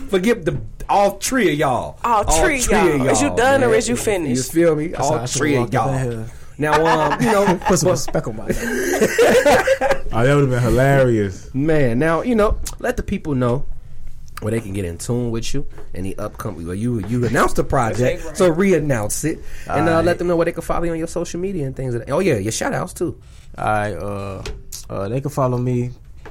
[0.09, 1.99] Forget the all three of y'all.
[2.05, 3.09] All three of y'all.
[3.09, 3.79] Is you done or man.
[3.79, 4.37] is you finished?
[4.37, 4.93] You feel me?
[4.93, 6.27] how All three of walked up in y'all.
[6.59, 8.57] Now, um, you know, Put some respect on my name.
[10.13, 11.53] Oh, that would have been hilarious.
[11.53, 12.59] Man, now you know.
[12.79, 13.67] Let the people know
[14.41, 16.65] where they can get in tune with you and the upcoming.
[16.65, 20.05] Well, you you announced the project, so re-announce it and uh, Alright.
[20.07, 21.95] let them know where they can follow you on your social media and things.
[21.95, 22.13] Like that.
[22.13, 23.21] Oh yeah, your shout outs too.
[23.59, 24.43] All right, uh,
[24.89, 25.91] uh, they can follow me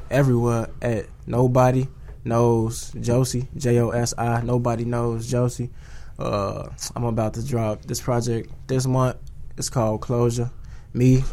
[0.09, 1.87] everywhere at Nobody
[2.25, 4.41] Knows Josi, J O S I.
[4.41, 5.69] Nobody Knows Josi.
[6.17, 9.17] Uh, I'm about to drop this project this month.
[9.57, 10.49] It's called Closure.
[10.93, 11.23] Me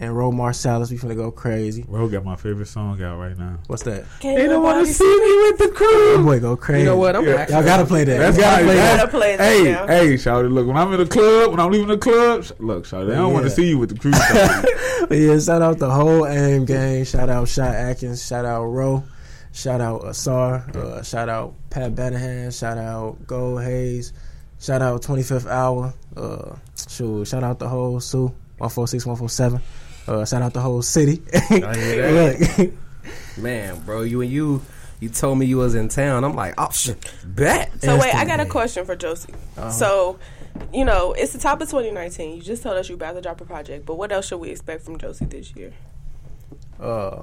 [0.00, 1.82] and Ro Marsalis, we finna go crazy.
[1.82, 3.58] Bro got my favorite song out right now.
[3.66, 4.04] What's that?
[4.22, 6.16] They don't want to see me with the crew.
[6.16, 6.80] That boy go crazy.
[6.80, 7.16] You know what?
[7.16, 7.34] I'm Yeah.
[7.34, 8.18] actually, Y'all gotta play that.
[8.18, 8.96] That's you gotta play you that.
[8.98, 9.86] gotta play that Hey, now.
[9.86, 12.86] hey, Shawty, look, when I'm in the club, when I'm leaving the club, sh- look,
[12.86, 14.12] Shawty, I don't want to see you with the crew.
[15.08, 17.04] But yeah, shout out the whole AIM gang.
[17.04, 18.24] Shout out Shot Atkins.
[18.26, 19.04] Shout out Ro.
[19.52, 20.64] Shout out Asar.
[20.74, 22.56] Uh, shout out Pat Benahan.
[22.56, 24.12] Shout out Gold Hayes.
[24.60, 25.94] Shout out 25th Hour.
[26.16, 26.56] Uh,
[26.88, 28.26] shoot, shout out the whole Sue
[28.58, 29.60] 146 147.
[30.06, 31.22] Uh, shout out the whole city.
[31.50, 32.72] Look,
[33.36, 34.02] man, bro.
[34.02, 34.62] You and you,
[35.00, 36.24] you told me you was in town.
[36.24, 37.82] I'm like, oh shit, bet.
[37.82, 39.32] So wait, I got a question for Josi.
[39.56, 39.70] Uh-huh.
[39.70, 40.18] So,
[40.72, 42.36] you know, it's the top of 2019.
[42.36, 44.50] You just told us you about to drop a project, but what else should we
[44.50, 45.72] expect from Josi this year?
[46.80, 47.22] uh,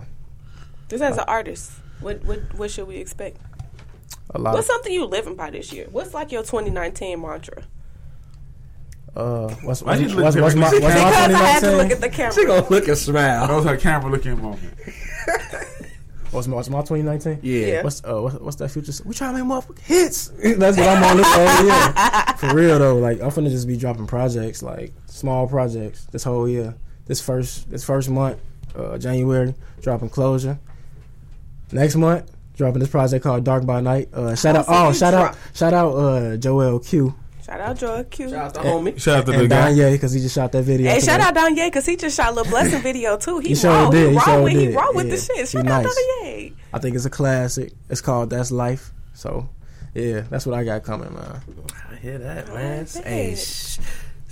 [0.90, 3.38] Just as an artist, what what what should we expect?
[4.32, 4.54] a lot.
[4.54, 5.88] What's something you living by this year?
[5.92, 7.64] What's like your 2019 mantra?
[9.16, 10.84] uh, what's, Why what's, you what's, what's my, different?
[10.84, 11.78] what's my Because I had to 2019?
[11.78, 12.34] look at the camera.
[12.34, 13.48] She gonna look and smile.
[13.48, 14.62] That was her camera looking moment.
[16.32, 17.40] What's my, what's my 2019?
[17.44, 17.66] Yeah.
[17.66, 17.84] Yeah.
[17.84, 18.92] What's uh what's, what's that future?
[19.06, 20.28] We try to make motherfucking hits.
[20.58, 22.36] That's what I'm on this whole year.
[22.38, 26.50] For real though, like I'm finna just be dropping projects, like small projects, this whole
[26.50, 26.76] year.
[27.06, 28.38] This first this first month,
[28.76, 30.60] uh, January, dropping closure.
[31.72, 34.10] Next month, dropping this project called Dark by Night.
[34.14, 37.14] Uh, shout out, so oh you shout drop- out, shout out, uh, Joel Q
[37.46, 38.30] Shout out Joy Q.
[38.32, 39.00] Shout out to homie.
[39.00, 39.76] Shout out to the and guy.
[39.76, 40.90] Don because he just shot that video.
[40.90, 43.38] Hey, shout out Don Ye because he just shot Lil Blessing video too.
[43.38, 43.90] He, He sure raw.
[43.92, 45.12] did, He he raw sure with he did, raw with yeah.
[45.16, 45.38] the shit.
[45.38, 45.96] He Shout out nice.
[45.96, 46.54] Don Ye.
[46.74, 47.72] I think it's a classic.
[47.88, 48.92] It's called That's Life.
[49.14, 49.48] So,
[49.94, 51.40] yeah, that's what I got coming, man.
[51.92, 52.86] I hear that, man.
[52.86, 53.04] bet.
[53.06, 53.78] Hey, sh-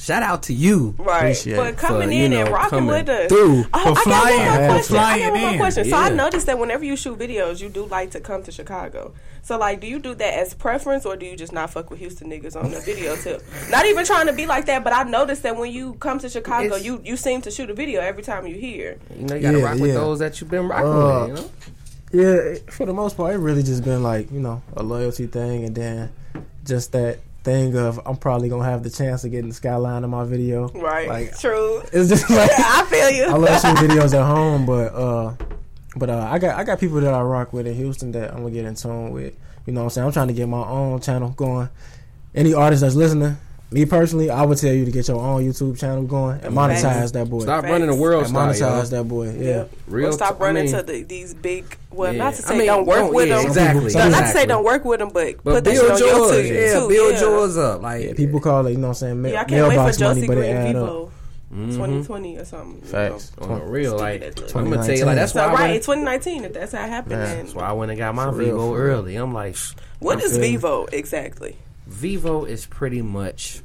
[0.04, 0.94] shout out to you.
[0.98, 3.30] Right, Appreciate but coming for, you in and rocking with us.
[3.30, 3.66] through.
[3.74, 4.96] Oh, For I got flying, one more question.
[4.98, 5.86] I flying got one more question.
[5.86, 9.14] So I noticed that whenever you shoot videos, you do like to come to Chicago.
[9.44, 12.00] So like, do you do that as preference, or do you just not fuck with
[12.00, 13.44] Houston niggas on the video tip?
[13.70, 16.30] Not even trying to be like that, but I noticed that when you come to
[16.30, 18.98] Chicago, It's- you you seem to shoot a video every time you here.
[19.18, 19.94] You know, you gotta Yeah, rock with yeah.
[19.96, 21.28] those that you've been rocking Uh, with.
[21.30, 21.50] You know.
[22.54, 25.66] Yeah, for the most part, it really just been like you know a loyalty thing,
[25.66, 26.12] and then
[26.64, 30.10] just that thing of I'm probably gonna have the chance of getting the skyline in
[30.10, 30.70] my video.
[30.70, 31.08] Right.
[31.08, 31.82] Like True.
[31.94, 33.26] it's just like I feel you.
[33.26, 35.36] I love shooting videos at home, but uh,
[35.96, 38.40] but uh, I got I got people that I rock with in Houston that I'm
[38.40, 39.36] gonna get in tune with.
[39.66, 40.08] You know what I'm saying?
[40.08, 41.70] I'm trying to get my own channel going.
[42.36, 43.38] Any artist that's listening,
[43.74, 46.82] me personally, I would tell you to get your own YouTube channel going and monetize
[46.82, 47.12] Facts.
[47.12, 47.40] that boy.
[47.42, 47.72] Stop Facts.
[47.72, 48.98] running the world and star, monetize yo.
[48.98, 49.30] that boy.
[49.32, 49.44] Yeah.
[49.50, 49.64] Yeah.
[49.88, 51.66] Real or stop t- I running mean- to the, these big.
[51.92, 52.24] Well, Yeah.
[52.24, 53.46] not to I say mean, don't work don't- with yeah, them.
[53.48, 55.92] exactly, No, not to say don't work with them, but, But put that shit build
[55.92, 56.88] on yours, YouTube yeah, too.
[56.90, 57.20] build yeah.
[57.22, 57.82] yours up.
[57.84, 59.76] Like Yeah, people call it, you know what I'm saying, ma- Yeah, I can't wait
[59.76, 60.90] for money, Josi but it Green add up.
[61.54, 61.70] Mm-hmm.
[61.70, 61.76] Vevo.
[61.76, 62.82] 2020 or something.
[62.82, 63.32] you Facts.
[63.40, 63.48] know.
[63.48, 65.70] on the real, like that I'm gonna tell you, like that's So why I right,
[65.72, 66.44] went, 2019.
[66.46, 67.26] If that's how it happened, Yeah.
[67.26, 68.74] then that's why I went and got my For Vevo real.
[68.76, 69.16] early.
[69.18, 70.58] I'm like, sh- what is feel you.
[70.60, 71.56] Vevo exactly?
[71.90, 73.62] Vevo is pretty much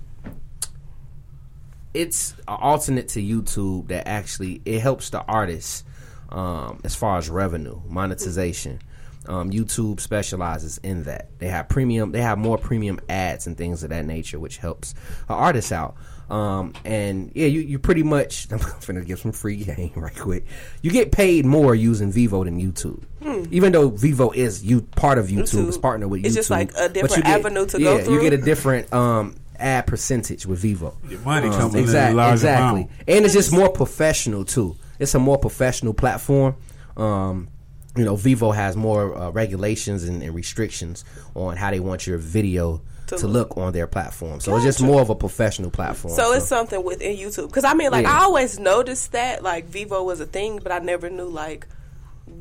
[1.95, 5.85] it's an alternate to YouTube that actually it helps the artists
[6.29, 8.81] um, as far as revenue monetization.
[9.27, 11.29] Um, YouTube specializes in that.
[11.39, 12.13] They have premium.
[12.13, 14.95] They have more premium ads and things of that nature, which helps
[15.29, 15.97] an artist out.
[16.31, 18.49] Um, and yeah, you, you pretty much.
[18.53, 20.45] I'm gonna give some free game right quick.
[20.83, 23.03] You get paid more using Vevo than YouTube,
[23.51, 25.59] even though Vevo is you part of YouTube, Hmm.
[25.59, 25.69] YouTube.
[25.69, 26.27] is partnered with YouTube.
[26.27, 28.15] It's just like a but different you get- avenue to yeah, go through.
[28.15, 30.95] you get a different um ad percentage with Vevo.
[31.11, 32.91] Your money Um, comes in a exact- large exactly, amount.
[33.09, 34.77] and it's just more professional too.
[34.99, 36.57] It's a more professional platform.
[36.97, 37.49] Um,
[37.97, 41.05] you know, Vevo has more uh, regulations and, and restrictions
[41.35, 44.41] on how they want your video To to, look on their platform.
[44.41, 46.15] So it's just more of a professional platform.
[46.15, 47.49] So it's something within YouTube.
[47.49, 48.19] Because I mean, like Yeah.
[48.19, 51.67] I always noticed that like Vevo was a thing, but I never knew like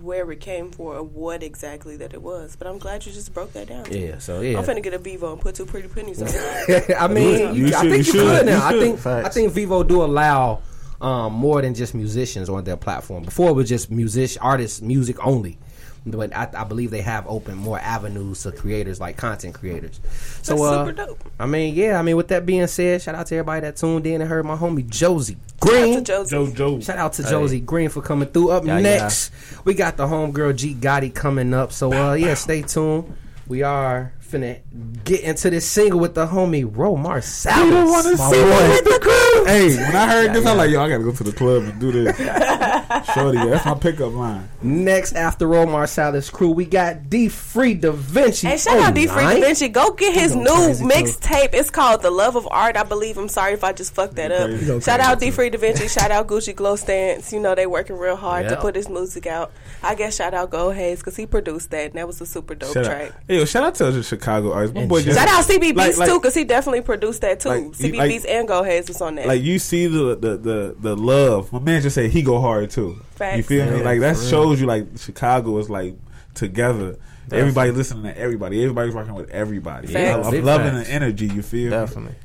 [0.02, 2.56] where it came for or what exactly that it was.
[2.58, 3.86] But I'm glad you just broke that down.
[3.92, 4.18] yeah.
[4.18, 4.58] So yeah.
[4.60, 6.96] I'm finna get a Vevo and put two pretty pennies on it.
[7.00, 8.38] I mean, You you, I should- think you you, should.
[8.40, 8.70] could now.
[8.70, 9.26] You I think should.
[9.26, 10.62] I think Vevo do allow
[11.00, 13.24] um, more than just musicians on their platform.
[13.24, 15.58] Before it was just music artists, music only.
[16.12, 20.00] But I, I believe they have opened more avenues to creators like content creators.
[20.42, 21.24] So That's uh, dope.
[21.40, 22.00] I mean, yeah.
[22.00, 24.46] I mean, with that being said, shout out to everybody that tuned in and heard
[24.46, 25.98] my homie Josi Shout Green.
[25.98, 26.30] out to Josi.
[26.30, 26.80] Joe Joe.
[26.80, 28.52] Shout out to Josi Green for coming through.
[28.52, 29.32] Up Yeah, next,
[29.66, 31.72] we got the homegirl G Gotti coming up.
[31.72, 33.16] So uh yeah, stay tuned.
[33.48, 34.60] We are finna
[35.04, 37.66] get into this single with the homie Ro Marsalis.
[37.66, 38.50] You don't wanna My see boy.
[38.50, 39.46] me with the crew.
[39.46, 40.52] Hey, when I heard Yeah, this, yeah.
[40.52, 42.18] I'm like, yo, I gotta go to the club and do this.
[43.14, 44.50] Shorty, that's my pickup line.
[44.62, 48.48] Next after Ro Marsalis crew, we got D Free Da Vinci.
[48.48, 49.40] Hey, shout out D Free Da.
[49.40, 49.70] Vinci.
[49.70, 50.52] Go get his new
[50.88, 51.50] mixtape.
[51.54, 53.18] It's called The Love of Art, I believe.
[53.18, 54.48] I'm sorry if I just fucked that up.
[54.48, 54.62] crazy.
[54.66, 55.88] You go Shout crazy, out D Free Da Vinci.
[55.88, 57.32] Shout out Gucci Glow Stance.
[57.32, 59.52] You know, they working real hard to put his music out.
[59.84, 62.56] I guess shout out Go Hayes because he produced that, and that was a super
[62.56, 63.12] dope Shout track.
[63.12, 64.76] out, hey, yo, shout out to the Chicago artists.
[64.76, 67.40] My boy just Shout out CB Like- Beats like- too, because he definitely produced that
[67.40, 67.50] too.
[67.50, 69.28] Like, CB like- Beats and Go Hayes was on that.
[69.28, 71.52] like you see the, the the the love.
[71.54, 73.02] My man just said he go hard too.
[73.16, 73.38] Facts.
[73.38, 73.84] You feel me?
[73.84, 74.30] Like that for real.
[74.30, 75.96] shows you like Chicago is like
[76.34, 76.98] together.
[77.30, 78.62] Everybody listening to everybody.
[78.64, 79.88] Everybody's working with everybody.
[79.88, 80.26] Facts.
[80.28, 80.88] I'm Big loving facts.
[80.88, 81.28] the energy.
[81.28, 81.66] You feel?
[81.66, 81.70] me?
[81.72, 82.16] Definitely.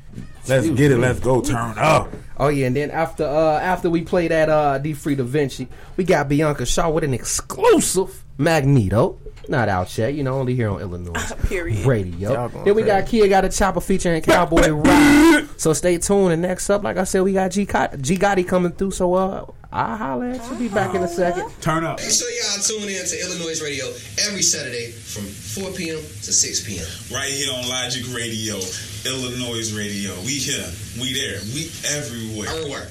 [0.47, 0.97] Let's get it.
[0.97, 1.41] Let's go.
[1.41, 2.09] Turn up.
[2.37, 5.67] Oh yeah, and then after uh after we play that uh D Free Da Vinci,
[5.97, 9.19] we got Bianca Shaw with an exclusive Magneto.
[9.49, 11.85] Not out yet, you know, only here on iLLANOiZE Period.
[11.85, 12.47] Radio.
[12.63, 13.19] Then we got crazy.
[13.19, 15.49] Kia got a chopper featuring Cowboy Rock.
[15.57, 16.31] So stay tuned.
[16.33, 17.69] And next up, like I said, we got G, G
[18.17, 18.91] Gotti coming through.
[18.91, 20.55] So uh, I'll holler at you.
[20.57, 21.49] Be back in a second.
[21.59, 21.99] Turn up.
[21.99, 23.85] Make sure y'all tune in to iLLANOiZE Radio
[24.27, 25.97] every Saturday from 4 p.m.
[25.97, 26.85] to 6 p.m.
[27.13, 30.13] right here on Logic Radio, iLLANOiZE Radio.
[30.21, 30.65] We here,
[31.01, 32.49] we there, we everywhere.
[32.49, 32.87] Everywhere.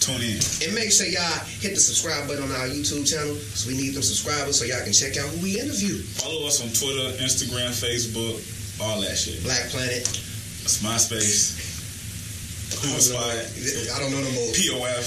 [0.00, 0.38] Tune in.
[0.64, 3.94] And make sure y'all hit the subscribe button on our YouTube channel so we need
[3.94, 5.98] them subscribers so y'all can check out who we interview.
[6.22, 8.38] Follow us on Twitter, Instagram, Facebook,
[8.80, 9.42] all that shit.
[9.42, 10.04] Black Planet.
[10.04, 11.56] That's MySpace,
[12.66, 14.50] I Who's don't know- Spot, I don't know no more.
[14.52, 15.06] POF.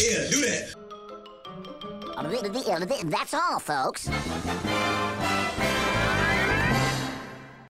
[0.02, 0.72] yeah, do that.
[3.10, 4.08] That's all, folks.